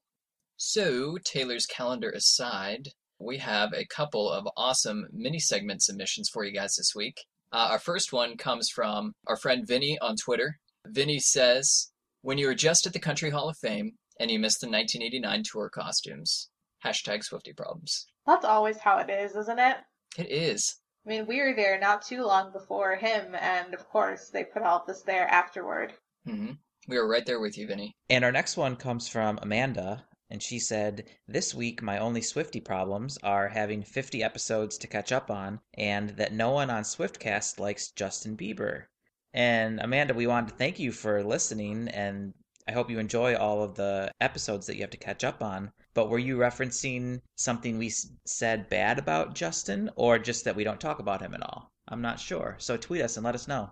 So, 0.61 1.19
Taylor's 1.25 1.67
calendar 1.67 2.11
aside, 2.11 2.89
we 3.21 3.39
have 3.39 3.73
a 3.73 3.87
couple 3.87 4.29
of 4.29 4.49
awesome 4.57 5.07
mini 5.13 5.39
segment 5.39 5.85
submissions 5.85 6.29
for 6.29 6.45
you 6.45 6.53
guys 6.53 6.75
this 6.75 6.97
week. 6.97 7.25
Uh, 7.53 7.69
our 7.71 7.79
first 7.79 8.13
one 8.13 8.37
comes 8.37 8.69
from 8.69 9.13
our 9.29 9.37
friend 9.37 9.65
Vinny 9.65 9.97
on 10.01 10.17
Twitter. 10.17 10.59
Vinny 10.85 11.21
says, 11.21 11.93
When 12.23 12.39
you 12.39 12.49
were 12.49 12.57
just 12.57 12.89
at 12.89 12.93
the 12.93 12.99
Country 12.99 13.31
Hall 13.31 13.49
of 13.49 13.57
Fame 13.57 13.93
and 14.19 14.33
you 14.33 14.41
missed 14.41 14.61
the 14.61 14.67
1989 14.67 15.45
tour 15.45 15.71
costumes, 15.71 16.51
hashtag 16.85 17.23
Swifty 17.23 17.53
problems. 17.53 18.07
That's 18.27 18.45
always 18.45 18.79
how 18.79 18.99
it 18.99 19.09
is, 19.09 19.37
isn't 19.37 19.61
it? 19.61 19.77
It 20.19 20.29
is. 20.29 20.75
I 21.07 21.11
mean, 21.11 21.27
we 21.29 21.41
were 21.41 21.55
there 21.55 21.79
not 21.79 22.03
too 22.03 22.25
long 22.25 22.51
before 22.51 22.97
him, 22.97 23.37
and 23.37 23.75
of 23.75 23.89
course, 23.89 24.31
they 24.31 24.43
put 24.43 24.63
all 24.63 24.83
this 24.85 25.03
there 25.03 25.29
afterward. 25.29 25.95
Mm-hmm. 26.27 26.55
We 26.89 26.99
were 26.99 27.09
right 27.09 27.25
there 27.25 27.39
with 27.39 27.57
you, 27.57 27.69
Vinny. 27.69 27.95
And 28.11 28.25
our 28.25 28.33
next 28.33 28.57
one 28.57 28.75
comes 28.75 29.07
from 29.09 29.39
Amanda, 29.41 30.05
and 30.31 30.43
she 30.43 30.59
said, 30.59 31.09
This 31.27 31.55
week, 31.55 31.81
my 31.81 31.97
only 31.99 32.21
Swifty 32.21 32.61
problems 32.61 33.17
are 33.23 33.49
having 33.49 33.83
50 33.83 34.23
episodes 34.23 34.77
to 34.77 34.87
catch 34.87 35.11
up 35.11 35.31
on, 35.31 35.61
and 35.73 36.11
that 36.11 36.35
no 36.35 36.51
one 36.51 36.69
on 36.69 36.83
Swiftcast 36.83 37.59
likes 37.59 37.91
Justin 37.91 38.37
Bieber. 38.37 38.85
And 39.33 39.81
Amanda, 39.81 40.13
we 40.13 40.27
wanted 40.27 40.51
to 40.51 40.57
thank 40.57 40.79
you 40.79 40.93
for 40.93 41.25
listening, 41.25 41.89
and 41.89 42.35
I 42.69 42.73
hope 42.73 42.91
you 42.91 42.99
enjoy 42.99 43.37
all 43.37 43.63
of 43.63 43.75
the 43.77 44.13
episodes 44.21 44.67
that 44.67 44.75
you 44.75 44.83
have 44.83 44.91
to 44.91 44.99
catch 44.99 45.25
up 45.25 45.43
on. 45.43 45.73
But 45.95 46.11
were 46.11 46.19
you 46.19 46.37
referencing 46.37 47.23
something 47.37 47.79
we 47.79 47.91
said 48.27 48.69
bad 48.69 48.99
about 48.99 49.35
Justin, 49.35 49.89
or 49.97 50.19
just 50.19 50.45
that 50.45 50.57
we 50.57 50.65
don't 50.65 50.81
talk 50.81 50.99
about 50.99 51.23
him 51.23 51.33
at 51.33 51.43
all? 51.43 51.73
I'm 51.89 52.03
not 52.03 52.21
sure. 52.21 52.57
So 52.59 52.77
tweet 52.77 53.01
us 53.01 53.17
and 53.17 53.25
let 53.25 53.35
us 53.35 53.49
know. 53.49 53.71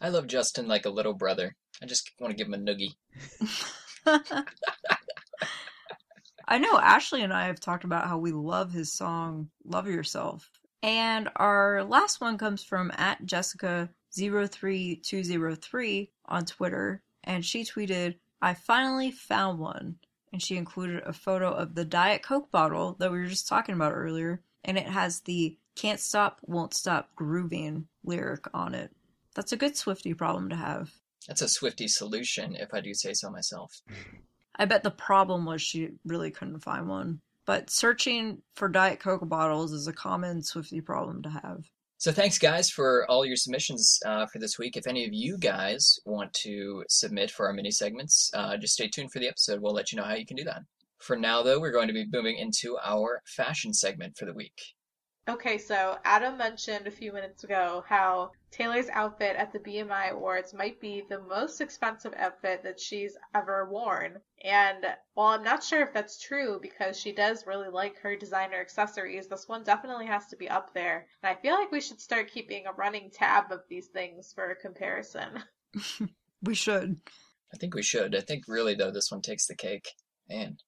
I 0.00 0.10
love 0.10 0.28
Justin 0.28 0.68
like 0.68 0.86
a 0.86 0.90
little 0.90 1.14
brother. 1.14 1.56
I 1.82 1.86
just 1.86 2.12
want 2.20 2.30
to 2.30 2.36
give 2.36 2.46
him 2.46 2.54
a 2.54 2.58
noogie. 2.58 2.94
I 6.48 6.58
know 6.58 6.78
Ashley 6.78 7.22
and 7.22 7.32
I 7.32 7.46
have 7.46 7.58
talked 7.58 7.82
about 7.84 8.06
how 8.06 8.18
we 8.18 8.30
love 8.30 8.72
his 8.72 8.92
song 8.92 9.48
Love 9.64 9.88
Yourself. 9.88 10.48
And 10.82 11.30
our 11.34 11.82
last 11.82 12.20
one 12.20 12.36
comes 12.38 12.62
from 12.62 12.92
at 12.96 13.26
Jessica03203 13.26 16.08
on 16.26 16.44
Twitter. 16.44 17.02
And 17.24 17.44
she 17.44 17.64
tweeted, 17.64 18.14
I 18.40 18.54
finally 18.54 19.10
found 19.10 19.58
one. 19.58 19.96
And 20.32 20.40
she 20.40 20.56
included 20.56 21.02
a 21.04 21.12
photo 21.12 21.50
of 21.50 21.74
the 21.74 21.84
Diet 21.84 22.22
Coke 22.22 22.52
bottle 22.52 22.94
that 23.00 23.10
we 23.10 23.18
were 23.18 23.26
just 23.26 23.48
talking 23.48 23.74
about 23.74 23.94
earlier. 23.94 24.40
And 24.64 24.78
it 24.78 24.86
has 24.86 25.18
the 25.20 25.58
Can't 25.74 25.98
Stop, 25.98 26.38
Won't 26.42 26.74
Stop 26.74 27.10
Grooving 27.16 27.88
lyric 28.04 28.46
on 28.54 28.72
it. 28.74 28.92
That's 29.34 29.52
a 29.52 29.56
good 29.56 29.76
Swifty 29.76 30.14
problem 30.14 30.48
to 30.50 30.56
have. 30.56 30.92
That's 31.26 31.42
a 31.42 31.48
Swifty 31.48 31.88
solution, 31.88 32.54
if 32.54 32.72
I 32.72 32.80
do 32.80 32.94
say 32.94 33.14
so 33.14 33.30
myself. 33.30 33.72
I 34.56 34.64
bet 34.64 34.82
the 34.82 34.90
problem 34.90 35.44
was 35.44 35.62
she 35.62 35.90
really 36.04 36.30
couldn't 36.30 36.60
find 36.60 36.88
one. 36.88 37.20
But 37.44 37.70
searching 37.70 38.42
for 38.54 38.68
Diet 38.68 38.98
Coke 38.98 39.28
bottles 39.28 39.72
is 39.72 39.86
a 39.86 39.92
common 39.92 40.42
Swifty 40.42 40.80
problem 40.80 41.22
to 41.22 41.30
have. 41.30 41.70
So 41.98 42.12
thanks, 42.12 42.38
guys, 42.38 42.68
for 42.68 43.06
all 43.08 43.24
your 43.24 43.36
submissions 43.36 44.00
uh, 44.04 44.26
for 44.26 44.38
this 44.38 44.58
week. 44.58 44.76
If 44.76 44.86
any 44.86 45.06
of 45.06 45.14
you 45.14 45.38
guys 45.38 45.98
want 46.04 46.32
to 46.42 46.84
submit 46.88 47.30
for 47.30 47.46
our 47.46 47.54
mini 47.54 47.70
segments, 47.70 48.30
uh, 48.34 48.56
just 48.56 48.74
stay 48.74 48.88
tuned 48.88 49.12
for 49.12 49.18
the 49.18 49.28
episode. 49.28 49.62
We'll 49.62 49.72
let 49.72 49.92
you 49.92 49.96
know 49.96 50.04
how 50.04 50.14
you 50.14 50.26
can 50.26 50.36
do 50.36 50.44
that. 50.44 50.62
For 50.98 51.16
now, 51.16 51.42
though, 51.42 51.60
we're 51.60 51.72
going 51.72 51.88
to 51.88 51.94
be 51.94 52.06
moving 52.12 52.36
into 52.36 52.76
our 52.82 53.22
fashion 53.24 53.72
segment 53.72 54.16
for 54.18 54.26
the 54.26 54.34
week. 54.34 54.60
Okay, 55.28 55.56
so 55.58 55.96
Adam 56.04 56.36
mentioned 56.36 56.86
a 56.86 56.90
few 56.90 57.12
minutes 57.12 57.44
ago 57.44 57.82
how 57.88 58.30
Taylor's 58.56 58.88
outfit 58.88 59.36
at 59.36 59.52
the 59.52 59.58
BMI 59.58 60.12
Awards 60.12 60.54
might 60.54 60.80
be 60.80 61.02
the 61.10 61.20
most 61.20 61.60
expensive 61.60 62.14
outfit 62.16 62.62
that 62.62 62.80
she's 62.80 63.14
ever 63.34 63.68
worn. 63.68 64.18
And 64.42 64.86
while 65.12 65.34
I'm 65.34 65.44
not 65.44 65.62
sure 65.62 65.82
if 65.82 65.92
that's 65.92 66.18
true 66.18 66.58
because 66.62 66.98
she 66.98 67.12
does 67.12 67.46
really 67.46 67.68
like 67.68 67.98
her 67.98 68.16
designer 68.16 68.58
accessories, 68.58 69.28
this 69.28 69.46
one 69.46 69.62
definitely 69.62 70.06
has 70.06 70.28
to 70.28 70.36
be 70.36 70.48
up 70.48 70.72
there. 70.72 71.06
And 71.22 71.36
I 71.36 71.38
feel 71.42 71.52
like 71.52 71.70
we 71.70 71.82
should 71.82 72.00
start 72.00 72.32
keeping 72.32 72.66
a 72.66 72.72
running 72.72 73.10
tab 73.10 73.52
of 73.52 73.60
these 73.68 73.88
things 73.88 74.32
for 74.34 74.54
comparison. 74.54 75.42
we 76.42 76.54
should. 76.54 76.98
I 77.52 77.58
think 77.58 77.74
we 77.74 77.82
should. 77.82 78.16
I 78.16 78.22
think 78.22 78.44
really, 78.48 78.74
though, 78.74 78.90
this 78.90 79.10
one 79.10 79.20
takes 79.20 79.46
the 79.46 79.54
cake. 79.54 79.90
Man. 80.28 80.58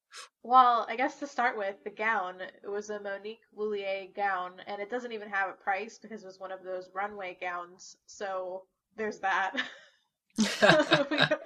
Well, 0.42 0.86
I 0.88 0.96
guess 0.96 1.18
to 1.18 1.26
start 1.26 1.58
with, 1.58 1.82
the 1.84 1.90
gown, 1.90 2.40
it 2.40 2.68
was 2.68 2.90
a 2.90 3.00
Monique 3.00 3.42
Lhuillier 3.56 4.14
gown, 4.14 4.52
and 4.66 4.80
it 4.80 4.90
doesn't 4.90 5.12
even 5.12 5.28
have 5.28 5.50
a 5.50 5.62
price 5.62 5.98
because 5.98 6.22
it 6.22 6.26
was 6.26 6.40
one 6.40 6.52
of 6.52 6.62
those 6.62 6.90
runway 6.94 7.36
gowns. 7.40 7.96
So 8.06 8.62
there's 8.96 9.18
that. 9.20 9.56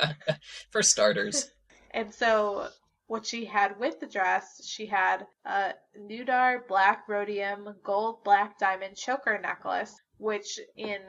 For 0.70 0.82
starters. 0.82 1.50
And 1.94 2.14
so 2.14 2.68
what 3.06 3.26
she 3.26 3.44
had 3.44 3.78
with 3.78 4.00
the 4.00 4.06
dress, 4.06 4.66
she 4.66 4.86
had 4.86 5.26
a 5.44 5.74
Nudar 5.94 6.66
black 6.66 7.06
rhodium 7.06 7.76
gold 7.84 8.24
black 8.24 8.58
diamond 8.58 8.96
choker 8.96 9.38
necklace, 9.38 9.94
which 10.16 10.58
in 10.74 11.00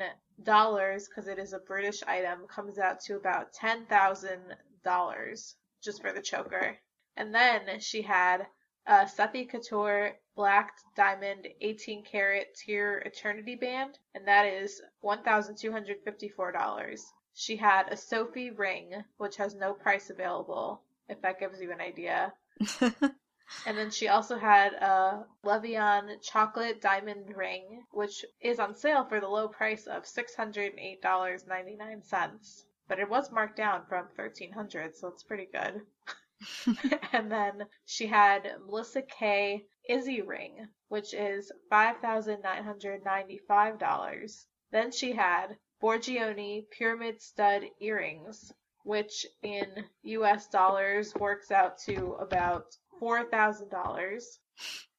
dollars, 0.44 1.08
because 1.08 1.30
it 1.30 1.40
is 1.40 1.54
a 1.54 1.60
British 1.60 2.04
item, 2.04 2.40
comes 2.54 2.78
out 2.80 3.00
to 3.06 3.16
about 3.16 3.54
ten 3.54 3.86
thousand 3.86 4.42
dollars 4.84 5.56
just 5.82 6.02
for 6.02 6.12
the 6.12 6.22
choker. 6.22 6.78
And 7.16 7.36
then 7.36 7.80
she 7.80 8.02
had 8.02 8.48
a 8.88 9.06
Sethi 9.06 9.48
Couture 9.48 10.18
black 10.36 10.74
diamond 10.96 11.48
18 11.62 12.04
karat 12.04 12.56
tier 12.56 13.04
eternity 13.06 13.56
band, 13.56 14.00
and 14.16 14.28
that 14.28 14.48
is 14.48 14.82
$1,254. 15.04 17.00
She 17.36 17.56
had 17.56 17.92
a 17.92 17.98
Sophie 17.98 18.50
ring, 18.50 19.04
which 19.18 19.38
has 19.38 19.54
no 19.54 19.74
price 19.74 20.10
available, 20.10 20.82
if 21.08 21.22
that 21.22 21.40
gives 21.40 21.62
you 21.62 21.72
an 21.72 21.82
idea. 21.82 22.34
and 22.82 23.78
then 23.78 23.92
she 23.92 24.08
also 24.08 24.38
had 24.38 24.74
a 24.74 25.28
Le 25.44 25.60
Vian 25.60 26.20
chocolate 26.22 26.82
diamond 26.82 27.36
ring, 27.36 27.86
which 27.92 28.26
is 28.42 28.60
on 28.60 28.76
sale 28.76 29.06
for 29.06 29.20
the 29.20 29.28
low 29.28 29.48
price 29.48 29.86
of 29.86 30.04
$608.99. 30.04 32.64
But 32.88 33.00
it 33.00 33.10
was 33.10 33.32
marked 33.32 33.58
down 33.58 33.86
from 33.86 34.08
1300 34.16 34.96
so 34.96 35.10
it's 35.10 35.24
pretty 35.24 35.46
good. 35.46 35.86
and 37.14 37.32
then 37.32 37.66
she 37.86 38.08
had 38.08 38.58
Melissa 38.66 39.02
Kaye 39.02 39.66
Izzy 39.88 40.22
ring, 40.22 40.68
which 40.88 41.14
is 41.14 41.52
$5,995. 41.72 44.46
Then 44.72 44.92
she 44.92 45.14
had 45.14 45.58
Borgione 45.82 46.70
pyramid 46.72 47.22
stud 47.22 47.70
earrings, 47.80 48.52
which 48.84 49.26
in 49.42 49.86
US 50.04 50.48
dollars 50.48 51.14
works 51.16 51.52
out 51.52 51.78
to 51.80 52.14
about 52.14 52.78
$4,000. 53.02 54.24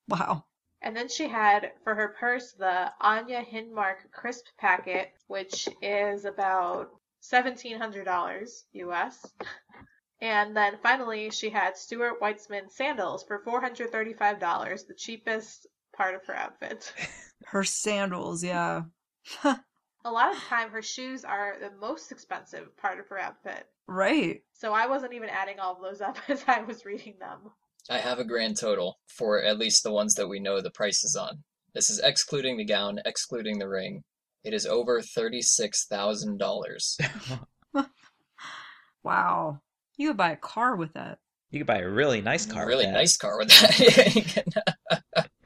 Wow. 0.09 0.44
And 0.83 0.94
then 0.94 1.09
she 1.09 1.27
had 1.27 1.73
for 1.83 1.94
her 1.94 2.09
purse 2.09 2.53
the 2.53 2.92
Anya 3.01 3.42
Hindmarch 3.42 4.11
crisp 4.12 4.44
packet, 4.59 5.14
which 5.27 5.66
is 5.81 6.27
about 6.27 6.90
$1,700 7.23 8.64
US. 8.73 9.27
And 10.20 10.57
then 10.57 10.79
finally, 10.83 11.31
she 11.31 11.50
had 11.50 11.77
Stuart 11.77 12.20
Weitzman 12.20 12.70
sandals 12.70 13.24
for 13.24 13.42
$435, 13.44 14.87
the 14.87 14.94
cheapest 14.96 15.66
part 15.96 16.14
of 16.14 16.24
her 16.27 16.35
outfit. 16.35 16.92
Her 17.46 17.62
sandals, 17.64 18.42
yeah. 18.42 18.83
A 19.44 20.11
lot 20.11 20.31
of 20.35 20.40
the 20.40 20.46
time, 20.46 20.70
her 20.70 20.81
shoes 20.83 21.24
are 21.24 21.57
the 21.61 21.70
most 21.79 22.11
expensive 22.11 22.74
part 22.79 22.98
of 22.98 23.09
her 23.09 23.18
outfit. 23.18 23.66
right. 23.87 24.40
So 24.55 24.72
I 24.72 24.87
wasn't 24.87 25.12
even 25.12 25.29
adding 25.29 25.59
all 25.61 25.77
of 25.77 25.83
those 25.83 26.00
up 26.00 26.16
as 26.29 26.42
I 26.46 26.62
was 26.62 26.87
reading 26.87 27.16
them. 27.20 27.50
I 27.90 27.98
have 27.98 28.18
a 28.18 28.24
grand 28.24 28.57
total 28.57 28.98
for 29.09 29.42
at 29.42 29.59
least 29.59 29.83
the 29.83 29.92
ones 29.92 30.14
that 30.14 30.27
we 30.29 30.40
know 30.40 30.61
the 30.62 30.70
prices 30.70 31.16
on. 31.16 31.44
This 31.74 31.90
is 31.90 31.98
excluding 32.00 32.57
the 32.57 32.64
gown, 32.64 33.00
excluding 33.05 33.59
the 33.59 33.68
ring. 33.68 34.05
It 34.42 34.55
is 34.55 34.64
over 34.66 35.03
$36,000. 35.03 37.00
Wow. 39.03 39.61
You 39.97 40.09
could 40.09 40.17
buy 40.17 40.31
a 40.33 40.37
car 40.37 40.77
with 40.77 40.95
that. 40.95 41.19
You 41.51 41.61
could 41.61 41.67
buy 41.67 41.79
a 41.79 41.89
really 41.89 42.21
nice 42.21 42.47
car. 42.47 42.67
really 42.67 42.85
with 42.87 42.95
that. 42.95 42.99
nice 42.99 43.17
car 43.17 43.39
with 43.39 43.49
that. 43.49 45.29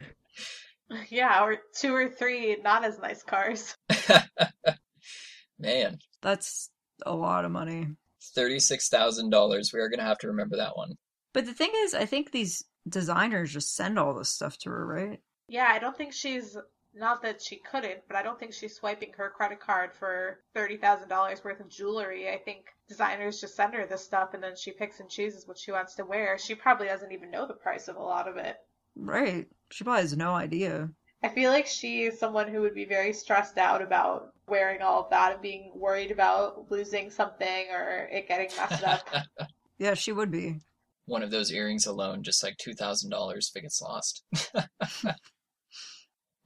Yeah, 1.10 1.44
or 1.44 1.58
two 1.78 1.94
or 1.94 2.08
three 2.08 2.56
not 2.64 2.82
as 2.82 2.98
nice 2.98 3.22
cars. 3.22 3.76
Man, 5.58 5.98
That's 6.22 6.70
a 7.04 7.14
lot 7.14 7.44
of 7.44 7.50
money. 7.50 7.88
$36,000. 8.36 9.72
We 9.74 9.80
are 9.80 9.88
going 9.88 9.98
to 9.98 10.04
have 10.04 10.18
to 10.18 10.28
remember 10.28 10.56
that 10.56 10.76
one. 10.76 10.96
But 11.34 11.44
the 11.46 11.52
thing 11.52 11.70
is, 11.76 11.92
I 11.94 12.06
think 12.06 12.30
these 12.30 12.64
designers 12.88 13.52
just 13.52 13.74
send 13.74 13.98
all 13.98 14.14
this 14.14 14.32
stuff 14.32 14.56
to 14.60 14.70
her, 14.70 14.86
right? 14.86 15.20
Yeah, 15.48 15.68
I 15.70 15.78
don't 15.78 15.96
think 15.96 16.12
she's 16.14 16.56
not 16.94 17.22
that 17.22 17.42
she 17.42 17.56
couldn't, 17.56 18.00
but 18.08 18.16
I 18.16 18.22
don't 18.22 18.38
think 18.38 18.52
she's 18.52 18.76
swiping 18.76 19.12
her 19.16 19.30
credit 19.30 19.60
card 19.60 19.90
for 19.92 20.40
thirty 20.54 20.76
thousand 20.76 21.08
dollars 21.08 21.44
worth 21.44 21.60
of 21.60 21.68
jewelry. 21.68 22.28
I 22.28 22.38
think 22.38 22.66
designers 22.88 23.40
just 23.40 23.56
send 23.56 23.74
her 23.74 23.86
this 23.86 24.04
stuff 24.04 24.34
and 24.34 24.42
then 24.42 24.56
she 24.56 24.72
picks 24.72 25.00
and 25.00 25.08
chooses 25.08 25.46
what 25.46 25.58
she 25.58 25.72
wants 25.72 25.94
to 25.96 26.04
wear. 26.04 26.38
She 26.38 26.54
probably 26.54 26.86
doesn't 26.86 27.12
even 27.12 27.30
know 27.30 27.46
the 27.46 27.54
price 27.54 27.88
of 27.88 27.96
a 27.96 28.02
lot 28.02 28.28
of 28.28 28.36
it. 28.36 28.56
Right. 28.96 29.46
She 29.70 29.84
probably 29.84 30.02
has 30.02 30.16
no 30.16 30.34
idea. 30.34 30.90
I 31.22 31.28
feel 31.28 31.50
like 31.50 31.66
she 31.66 32.04
is 32.04 32.18
someone 32.18 32.48
who 32.48 32.60
would 32.60 32.74
be 32.74 32.84
very 32.84 33.12
stressed 33.12 33.58
out 33.58 33.82
about 33.82 34.32
wearing 34.46 34.82
all 34.82 35.02
of 35.02 35.10
that 35.10 35.32
and 35.32 35.42
being 35.42 35.72
worried 35.74 36.10
about 36.10 36.70
losing 36.70 37.10
something 37.10 37.66
or 37.72 38.08
it 38.10 38.28
getting 38.28 38.50
messed 38.56 38.84
up. 38.84 39.08
Yeah, 39.78 39.94
she 39.94 40.10
would 40.10 40.32
be. 40.32 40.56
One 41.06 41.22
of 41.22 41.30
those 41.30 41.52
earrings 41.52 41.86
alone, 41.86 42.24
just 42.24 42.42
like 42.42 42.56
$2,000 42.56 43.38
if 43.38 43.56
it 43.56 43.60
gets 43.62 43.80
lost. 43.80 44.24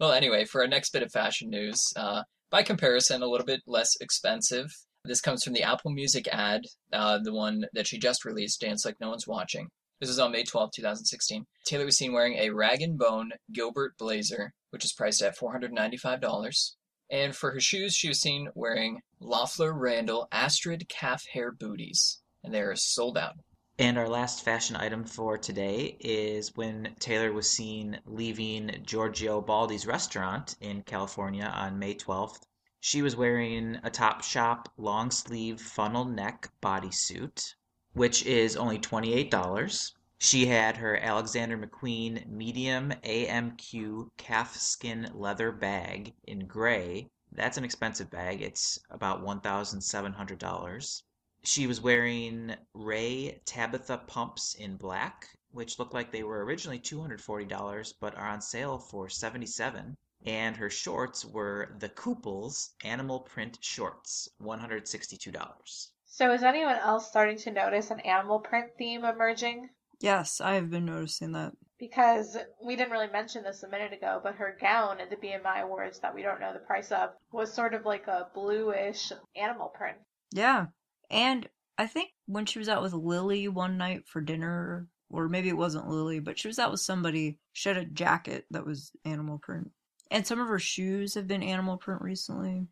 well, 0.03 0.11
anyway, 0.11 0.45
for 0.45 0.63
our 0.63 0.67
next 0.67 0.93
bit 0.93 1.05
of 1.05 1.13
fashion 1.13 1.49
news, 1.49 1.93
uh, 1.95 2.25
by 2.51 2.65
comparison, 2.65 3.23
a 3.23 3.27
little 3.29 3.47
bit 3.47 3.61
less 3.69 3.95
expensive. 4.01 4.67
This 5.05 5.21
comes 5.21 5.45
from 5.45 5.53
the 5.53 5.63
Apple 5.63 5.93
Music 5.93 6.27
ad, 6.27 6.63
uh, 6.93 7.21
the 7.23 7.33
one 7.33 7.67
that 7.73 7.87
she 7.87 8.01
just 8.01 8.25
released, 8.25 8.61
Dance 8.61 8.85
Like 8.85 8.97
No 9.01 9.11
One's 9.11 9.29
Watching. 9.29 9.69
This 10.01 10.11
is 10.11 10.19
on 10.19 10.33
May 10.33 10.43
12, 10.43 10.71
2016. 10.75 11.45
Taylor 11.67 11.85
was 11.85 11.97
seen 11.97 12.13
wearing 12.13 12.35
a 12.35 12.51
rag 12.51 12.83
and 12.83 12.99
bone 12.99 13.31
Gilbert 13.53 13.93
blazer, 13.97 14.53
which 14.71 14.85
is 14.85 14.93
priced 14.93 15.23
at 15.23 15.39
$495. 15.39 16.73
And 17.09 17.37
for 17.37 17.53
her 17.53 17.61
shoes, 17.61 17.95
she 17.95 18.09
was 18.09 18.21
seen 18.21 18.49
wearing 18.57 19.03
Loeffler 19.21 19.73
Randall 19.73 20.27
Astrid 20.33 20.89
calf 20.89 21.23
hair 21.33 21.53
booties, 21.53 22.21
and 22.43 22.53
they 22.53 22.63
are 22.63 22.75
sold 22.75 23.17
out. 23.17 23.37
And 23.83 23.99
our 23.99 24.09
last 24.09 24.45
fashion 24.45 24.77
item 24.77 25.05
for 25.05 25.37
today 25.37 25.97
is 25.99 26.55
when 26.55 26.95
Taylor 27.01 27.33
was 27.33 27.51
seen 27.51 27.99
leaving 28.07 28.81
Giorgio 28.87 29.41
Baldi's 29.43 29.89
restaurant 29.89 30.55
in 30.61 30.85
California 30.85 31.47
on 31.47 31.81
May 31.81 31.97
12th. 31.97 32.43
She 32.79 33.03
was 33.03 33.17
wearing 33.17 33.81
a 33.83 33.91
Topshop 33.91 34.67
long 34.77 35.11
sleeve 35.11 35.61
funnel 35.61 36.05
neck 36.05 36.53
bodysuit, 36.63 37.57
which 37.93 38.25
is 38.25 38.55
only 38.57 38.79
$28. 38.79 39.93
She 40.17 40.47
had 40.47 40.77
her 40.77 40.97
Alexander 40.99 41.59
McQueen 41.59 42.29
medium 42.29 42.91
AMQ 43.03 44.11
calfskin 44.17 45.11
leather 45.13 45.51
bag 45.51 46.15
in 46.23 46.47
gray. 46.47 47.11
That's 47.33 47.59
an 47.59 47.65
expensive 47.65 48.11
bag. 48.11 48.43
It's 48.43 48.79
about 48.91 49.25
$1,700. 49.25 51.03
She 51.45 51.67
was 51.67 51.81
wearing 51.81 52.55
Raye 52.73 53.41
Tabitha 53.45 53.99
pumps 54.07 54.55
in 54.55 54.77
black, 54.77 55.27
which 55.51 55.79
looked 55.79 55.95
like 55.95 56.13
they 56.13 56.23
were 56.23 56.45
originally 56.45 56.79
$240 56.79 57.95
but 58.01 58.15
are 58.17 58.29
on 58.29 58.41
sale 58.41 58.79
for 58.79 59.09
77 59.09 59.97
and 60.25 60.57
her 60.57 60.71
shorts 60.71 61.25
were 61.25 61.75
the 61.81 61.89
Kooples 61.89 62.71
animal 62.85 63.21
print 63.21 63.59
shorts, 63.61 64.29
$162. 64.41 65.89
so 66.07 66.33
is 66.33 66.45
anyone 66.45 66.77
else 66.77 67.09
starting 67.09 67.37
to 67.39 67.51
notice 67.51 67.91
an 67.91 67.99
animal 68.01 68.39
print 68.39 68.71
theme 68.79 69.05
emerging? 69.05 69.69
Yes, 69.99 70.41
I 70.41 70.55
have 70.55 70.71
been 70.71 70.85
noticing 70.85 71.33
that. 71.33 71.55
Because 71.79 72.37
we 72.65 72.77
didn't 72.77 72.93
really 72.93 73.11
mention 73.11 73.43
this 73.43 73.65
a 73.65 73.69
minute 73.69 73.93
ago, 73.93 74.21
but 74.23 74.37
her 74.37 74.57
gown 74.61 75.01
at 75.01 75.11
the 75.11 75.17
BMI 75.17 75.63
Awards 75.63 75.99
that 76.01 76.15
we 76.15 76.23
don't 76.23 76.41
know 76.41 76.53
the 76.53 76.61
price 76.61 76.93
of 76.93 77.11
was 77.33 77.53
sort 77.53 77.75
of 77.75 77.85
like 77.85 78.07
a 78.07 78.29
bluish 78.33 79.13
animal 79.35 79.69
print. 79.69 79.99
Yeah. 80.33 80.67
And 81.13 81.49
I 81.79 81.87
think 81.87 82.11
when 82.27 82.47
she 82.47 82.59
was 82.59 82.69
out 82.69 82.83
with 82.83 82.95
Lily 82.95 83.47
one 83.49 83.77
night 83.77 84.09
for 84.09 84.21
dinner, 84.21 84.89
or 85.11 85.29
maybe 85.29 85.49
it 85.49 85.57
wasn't 85.57 85.89
Lily, 85.89 86.19
but 86.19 86.39
she 86.39 86.49
was 86.49 86.59
out 86.59 86.71
with 86.71 86.81
somebody, 86.81 87.39
she 87.53 87.69
had 87.69 87.79
a 87.79 87.85
jacket 87.85 88.47
that 88.51 88.67
was 88.67 88.91
animal 89.05 89.39
print. 89.39 89.71
And 90.11 90.27
some 90.27 90.41
of 90.41 90.49
her 90.49 90.59
shoes 90.59 91.15
have 91.15 91.29
been 91.29 91.43
animal 91.43 91.77
print 91.77 92.03
recently. 92.03 92.67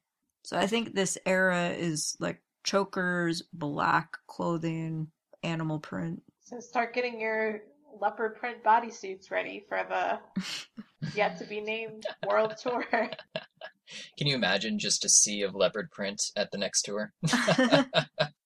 So 0.44 0.56
I 0.56 0.66
think 0.66 0.94
this 0.94 1.18
era 1.26 1.68
is 1.68 2.16
like 2.18 2.42
chokers, 2.64 3.42
black 3.52 4.16
clothing, 4.26 5.08
animal 5.42 5.78
print. 5.78 6.22
So 6.40 6.60
start 6.60 6.94
getting 6.94 7.20
your 7.20 7.62
leopard 8.00 8.36
print 8.36 8.62
bodysuits 8.64 9.30
ready 9.30 9.64
for 9.68 9.84
the 9.88 10.18
yet 11.14 11.38
to 11.38 11.44
be 11.44 11.60
named 11.60 12.06
world 12.26 12.54
tour. 12.60 12.84
Can 14.16 14.26
you 14.26 14.34
imagine 14.34 14.78
just 14.78 15.04
a 15.04 15.08
sea 15.08 15.42
of 15.42 15.54
leopard 15.54 15.90
print 15.90 16.22
at 16.36 16.50
the 16.50 16.58
next 16.58 16.82
tour? 16.82 17.12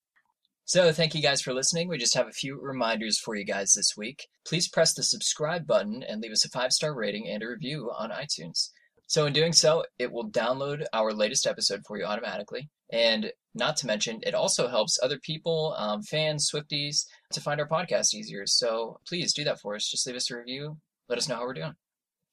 So, 0.66 0.92
thank 0.92 1.14
you 1.14 1.20
guys 1.20 1.42
for 1.42 1.52
listening. 1.52 1.88
We 1.88 1.98
just 1.98 2.14
have 2.14 2.26
a 2.26 2.33
few 2.33 2.59
reminders 2.59 3.18
for 3.18 3.35
you 3.35 3.44
guys 3.44 3.74
this 3.74 3.98
week. 3.98 4.28
Please 4.46 4.66
press 4.66 4.94
the 4.94 5.02
subscribe 5.02 5.66
button 5.66 6.02
and 6.02 6.22
leave 6.22 6.33
us 6.33 6.46
a 6.46 6.48
five 6.48 6.72
star 6.72 6.94
rating 6.94 7.28
and 7.28 7.42
a 7.42 7.48
review 7.48 7.90
on 7.94 8.09
iTunes. 8.11 8.70
So, 9.07 9.26
in 9.26 9.35
doing 9.35 9.52
so, 9.52 9.85
it 9.98 10.11
will 10.11 10.30
download 10.30 10.87
our 10.94 11.12
latest 11.12 11.46
episode 11.46 11.83
for 11.87 11.98
you 11.98 12.07
automatically. 12.07 12.70
And 12.90 13.30
not 13.54 13.76
to 13.78 13.87
mention, 13.87 14.20
it 14.22 14.35
also 14.35 14.66
helps 14.66 14.98
other 15.02 15.18
people, 15.18 15.74
um, 15.76 16.02
fans, 16.02 16.50
Swifties, 16.50 17.04
to 17.33 17.42
find 17.42 17.61
our 17.61 17.68
podcast 17.68 18.14
easier. 18.14 18.46
So, 18.46 19.00
please 19.07 19.35
do 19.35 19.44
that 19.44 19.61
for 19.61 19.74
us. 19.74 19.90
Just 19.90 20.07
leave 20.07 20.16
us 20.16 20.30
a 20.30 20.38
review. 20.38 20.78
Let 21.11 21.18
us 21.18 21.28
know 21.28 21.37
how 21.37 21.42
we're 21.42 21.52
doing. 21.52 21.74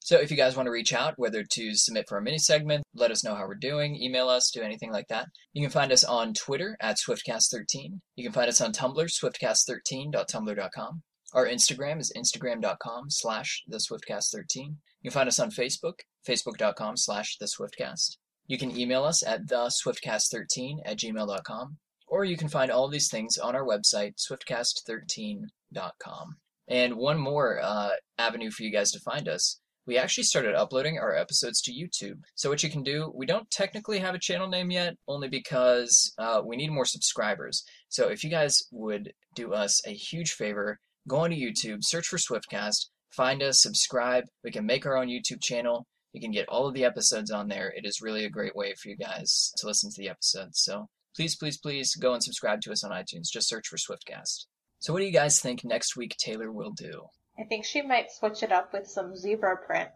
So 0.04 0.18
if 0.18 0.32
you 0.32 0.36
guys 0.36 0.56
want 0.56 0.66
to 0.66 0.72
reach 0.72 0.92
out, 0.92 1.14
whether 1.16 1.44
to 1.44 1.76
submit 1.76 2.08
for 2.08 2.18
a 2.18 2.22
mini 2.22 2.38
segment, 2.38 2.82
let 2.92 3.12
us 3.12 3.22
know 3.22 3.36
how 3.36 3.46
we're 3.46 3.54
doing, 3.54 3.94
email 3.94 4.28
us, 4.28 4.50
do 4.50 4.60
anything 4.60 4.90
like 4.90 5.06
that. 5.08 5.28
You 5.52 5.62
can 5.62 5.70
find 5.70 5.92
us 5.92 6.02
on 6.02 6.34
Twitter 6.34 6.76
at 6.80 6.98
SwiftCast13. 6.98 8.00
You 8.16 8.24
can 8.24 8.32
find 8.32 8.48
us 8.48 8.60
on 8.60 8.72
Tumblr, 8.72 8.96
swiftcast13.tumblr.com. 8.96 11.02
Our 11.32 11.46
Instagram 11.46 12.00
is 12.00 12.12
instagram.com 12.16 13.10
slash 13.10 13.62
the 13.68 13.78
SwiftCast13. 13.78 14.56
You 14.56 15.10
can 15.10 15.12
find 15.12 15.28
us 15.28 15.38
on 15.38 15.52
Facebook, 15.52 16.00
facebook.com 16.28 16.96
slash 16.96 17.36
the 17.38 17.46
SwiftCast. 17.46 18.16
You 18.48 18.58
can 18.58 18.76
email 18.76 19.04
us 19.04 19.24
at 19.24 19.46
the 19.48 19.70
SwiftCast13 19.86 20.78
at 20.84 20.98
gmail.com. 20.98 21.76
Or 22.08 22.24
you 22.24 22.36
can 22.36 22.48
find 22.48 22.72
all 22.72 22.88
these 22.88 23.08
things 23.08 23.38
on 23.38 23.54
our 23.54 23.64
website, 23.64 24.14
swiftcast13.com. 24.30 26.36
And 26.68 26.96
one 26.96 27.18
more 27.18 27.60
uh, 27.62 27.90
avenue 28.18 28.50
for 28.50 28.64
you 28.64 28.72
guys 28.72 28.90
to 28.92 29.00
find 29.00 29.28
us 29.28 29.60
we 29.86 29.98
actually 29.98 30.24
started 30.24 30.54
uploading 30.54 30.98
our 30.98 31.14
episodes 31.14 31.60
to 31.62 31.72
YouTube. 31.72 32.20
So 32.34 32.48
what 32.48 32.62
you 32.62 32.70
can 32.70 32.82
do, 32.82 33.12
we 33.14 33.26
don't 33.26 33.50
technically 33.50 33.98
have 33.98 34.14
a 34.14 34.18
channel 34.18 34.48
name 34.48 34.70
yet, 34.70 34.96
only 35.08 35.28
because 35.28 36.12
uh, 36.18 36.40
we 36.44 36.56
need 36.56 36.70
more 36.70 36.84
subscribers. 36.84 37.64
So 37.88 38.08
if 38.08 38.22
you 38.22 38.30
guys 38.30 38.62
would 38.70 39.12
do 39.34 39.52
us 39.52 39.84
a 39.86 39.90
huge 39.90 40.32
favor, 40.32 40.78
go 41.08 41.18
onto 41.18 41.36
YouTube, 41.36 41.78
search 41.82 42.06
for 42.06 42.18
Swiftcast, 42.18 42.86
find 43.10 43.42
us, 43.42 43.60
subscribe. 43.60 44.24
We 44.44 44.52
can 44.52 44.66
make 44.66 44.86
our 44.86 44.96
own 44.96 45.08
YouTube 45.08 45.42
channel. 45.42 45.86
You 46.12 46.20
can 46.20 46.30
get 46.30 46.48
all 46.48 46.68
of 46.68 46.74
the 46.74 46.84
episodes 46.84 47.30
on 47.30 47.48
there. 47.48 47.72
It 47.76 47.84
is 47.84 48.02
really 48.02 48.24
a 48.24 48.30
great 48.30 48.54
way 48.54 48.74
for 48.74 48.88
you 48.88 48.96
guys 48.96 49.52
to 49.56 49.66
listen 49.66 49.90
to 49.90 50.00
the 50.00 50.08
episodes. 50.08 50.60
So 50.62 50.88
please, 51.16 51.36
please, 51.36 51.58
please 51.58 51.94
go 51.96 52.12
and 52.12 52.22
subscribe 52.22 52.60
to 52.62 52.72
us 52.72 52.84
on 52.84 52.90
iTunes. 52.90 53.30
Just 53.32 53.48
search 53.48 53.66
for 53.66 53.76
Swiftcast. 53.76 54.46
So 54.78 54.92
what 54.92 55.00
do 55.00 55.06
you 55.06 55.12
guys 55.12 55.40
think 55.40 55.64
next 55.64 55.96
week 55.96 56.16
Taylor 56.18 56.52
will 56.52 56.72
do? 56.72 57.06
I 57.42 57.44
think 57.44 57.64
she 57.64 57.82
might 57.82 58.12
switch 58.12 58.44
it 58.44 58.52
up 58.52 58.72
with 58.72 58.86
some 58.86 59.16
zebra 59.16 59.56
print. 59.66 59.88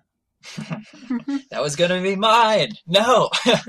that 1.51 1.63
was 1.63 1.77
gonna 1.77 2.03
be 2.03 2.17
mine. 2.17 2.73
No. 2.89 3.31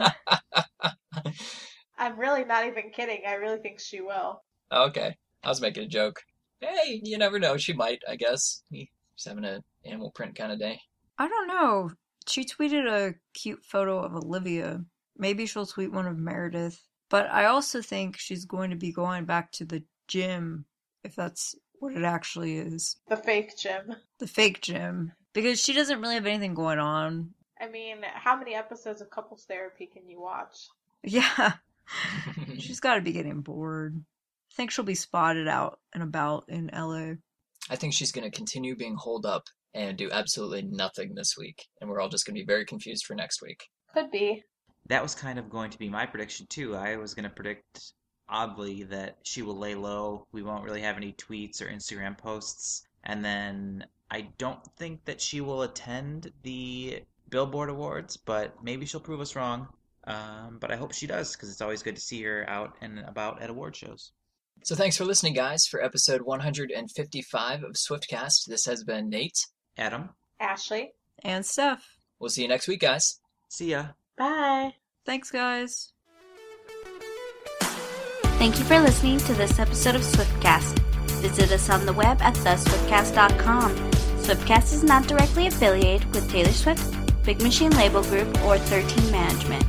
I'm 2.00 2.20
really 2.20 2.44
not 2.44 2.66
even 2.66 2.90
kidding. 2.90 3.22
I 3.28 3.34
really 3.34 3.60
think 3.60 3.80
she 3.80 4.02
will. 4.02 4.42
Okay, 4.72 5.16
I 5.44 5.50
was 5.50 5.62
making 5.62 5.84
a 5.84 5.88
joke. 5.88 6.24
Hey, 6.60 7.02
you 7.04 7.20
never 7.20 7.38
know. 7.38 7.56
She 7.56 7.74
might. 7.74 8.02
I 8.10 8.16
guess 8.16 8.64
she's 8.72 8.88
having 9.28 9.46
an 9.46 9.64
animal 9.86 10.10
print 10.10 10.36
kind 10.36 10.52
of 10.52 10.58
day. 10.58 10.82
I 11.20 11.28
don't 11.28 11.48
know. 11.48 11.92
She 12.28 12.46
tweeted 12.46 12.90
a 12.90 13.14
cute 13.36 13.64
photo 13.64 14.00
of 14.00 14.16
Olivia. 14.16 14.84
Maybe 15.16 15.46
she'll 15.46 15.68
tweet 15.68 15.92
one 15.92 16.08
of 16.08 16.18
Meredith. 16.18 16.82
But 17.10 17.30
I 17.30 17.46
also 17.46 17.84
think 17.84 18.18
she's 18.18 18.46
going 18.46 18.72
to 18.72 18.76
be 18.76 18.92
going 18.92 19.26
back 19.26 19.52
to 19.54 19.66
the 19.66 19.84
gym, 20.08 20.66
if 21.04 21.16
that's 21.16 21.56
what 21.80 21.94
it 21.94 22.04
actually 22.04 22.58
is. 22.58 22.98
The 23.08 23.18
fake 23.18 23.58
gym. 23.58 23.96
The 24.20 24.28
fake 24.28 24.62
gym. 24.62 25.14
Because 25.34 25.62
she 25.62 25.74
doesn't 25.74 26.02
really 26.02 26.16
have 26.16 26.26
anything 26.26 26.54
going 26.54 26.80
on. 26.80 27.34
I 27.60 27.68
mean, 27.68 27.98
how 28.14 28.38
many 28.38 28.56
episodes 28.56 29.02
of 29.02 29.10
couples 29.10 29.46
therapy 29.48 29.88
can 29.88 30.08
you 30.08 30.20
watch? 30.22 30.68
Yeah. 31.04 31.54
She's 32.58 32.80
got 32.80 32.96
to 32.96 33.02
be 33.02 33.14
getting 33.14 33.42
bored. 33.42 34.04
I 34.52 34.54
think 34.56 34.72
she'll 34.72 34.86
be 34.86 34.96
spotted 34.96 35.48
out 35.48 35.80
and 35.94 36.02
about 36.02 36.46
in 36.48 36.72
LA. 36.74 37.14
I 37.70 37.76
think 37.76 37.94
she's 37.94 38.12
going 38.12 38.30
to 38.30 38.36
continue 38.36 38.76
being 38.76 38.96
holed 38.96 39.26
up 39.26 39.44
and 39.74 39.98
do 39.98 40.10
absolutely 40.12 40.64
nothing 40.64 41.14
this 41.14 41.36
week. 41.38 41.66
And 41.80 41.90
we're 41.90 42.00
all 42.00 42.10
just 42.10 42.26
going 42.26 42.36
to 42.36 42.42
be 42.42 42.46
very 42.46 42.66
confused 42.66 43.06
for 43.06 43.14
next 43.14 43.42
week. 43.42 43.68
Could 43.94 44.10
be. 44.10 44.44
That 44.88 45.04
was 45.04 45.14
kind 45.14 45.38
of 45.38 45.50
going 45.50 45.70
to 45.72 45.78
be 45.78 45.90
my 45.90 46.06
prediction, 46.06 46.48
too. 46.50 46.76
I 46.76 46.96
was 46.96 47.14
going 47.14 47.26
to 47.26 47.30
predict 47.30 47.94
oddly 48.30 48.84
that 48.84 49.18
she 49.24 49.42
will 49.42 49.58
lay 49.58 49.76
low. 49.76 50.28
We 50.32 50.44
won't 50.44 50.64
really 50.64 50.82
have 50.82 50.98
any 50.98 51.14
tweets 51.14 51.62
or 51.62 51.66
Instagram 51.66 52.18
posts. 52.18 52.88
And 53.04 53.24
then 53.24 53.86
I 54.12 54.30
don't 54.38 54.64
think 54.78 55.06
that 55.06 55.22
she 55.22 55.42
will 55.42 55.64
attend 55.64 56.32
the 56.44 57.04
Billboard 57.30 57.70
Awards, 57.70 58.18
but 58.18 58.64
maybe 58.64 58.86
she'll 58.86 59.00
prove 59.00 59.22
us 59.22 59.36
wrong. 59.36 59.68
Um, 60.06 60.58
but 60.60 60.72
I 60.72 60.78
hope 60.78 60.94
she 60.94 61.08
does 61.08 61.36
because 61.36 61.50
it's 61.50 61.62
always 61.62 61.84
good 61.84 61.96
to 61.96 62.02
see 62.02 62.24
her 62.24 62.50
out 62.50 62.76
and 62.82 63.00
about 63.00 63.42
at 63.42 63.50
award 63.50 63.76
shows. 63.76 64.12
So 64.64 64.76
thanks 64.76 64.98
for 64.98 65.06
listening, 65.06 65.34
guys, 65.34 65.68
for 65.68 65.84
episode 65.84 66.22
155 66.22 67.64
of 67.64 67.74
Swiftcast. 67.74 68.46
This 68.48 68.66
has 68.66 68.84
been 68.84 69.10
Nate, 69.10 69.46
Adam, 69.78 70.10
Ashley, 70.40 70.94
and 71.24 71.46
Steph. 71.46 71.98
We'll 72.20 72.30
see 72.30 72.42
you 72.42 72.48
next 72.48 72.68
week, 72.68 72.82
guys. 72.82 73.20
See 73.50 73.72
ya. 73.72 73.88
Bye. 74.18 74.76
Thanks, 75.06 75.30
guys. 75.30 75.94
Thank 78.38 78.60
you 78.60 78.66
for 78.66 78.80
listening 78.80 79.18
to 79.22 79.34
this 79.34 79.58
episode 79.58 79.96
of 79.96 80.02
Swiftcast. 80.02 80.78
Visit 81.22 81.52
us 81.52 81.72
on 81.72 81.88
the 81.88 81.94
web 81.94 82.22
at 82.22 82.36
theswiftcast.com. 82.36 83.72
Swiftcast 84.22 84.74
is 84.74 84.84
not 84.84 85.08
directly 85.08 85.48
affiliated 85.48 86.06
with 86.14 86.30
Taylor 86.30 86.52
Swift, 86.52 86.96
Big 87.24 87.42
Machine 87.42 87.72
Label 87.72 88.04
Group, 88.04 88.28
or 88.44 88.60
13 88.60 89.12
Management. 89.12 89.66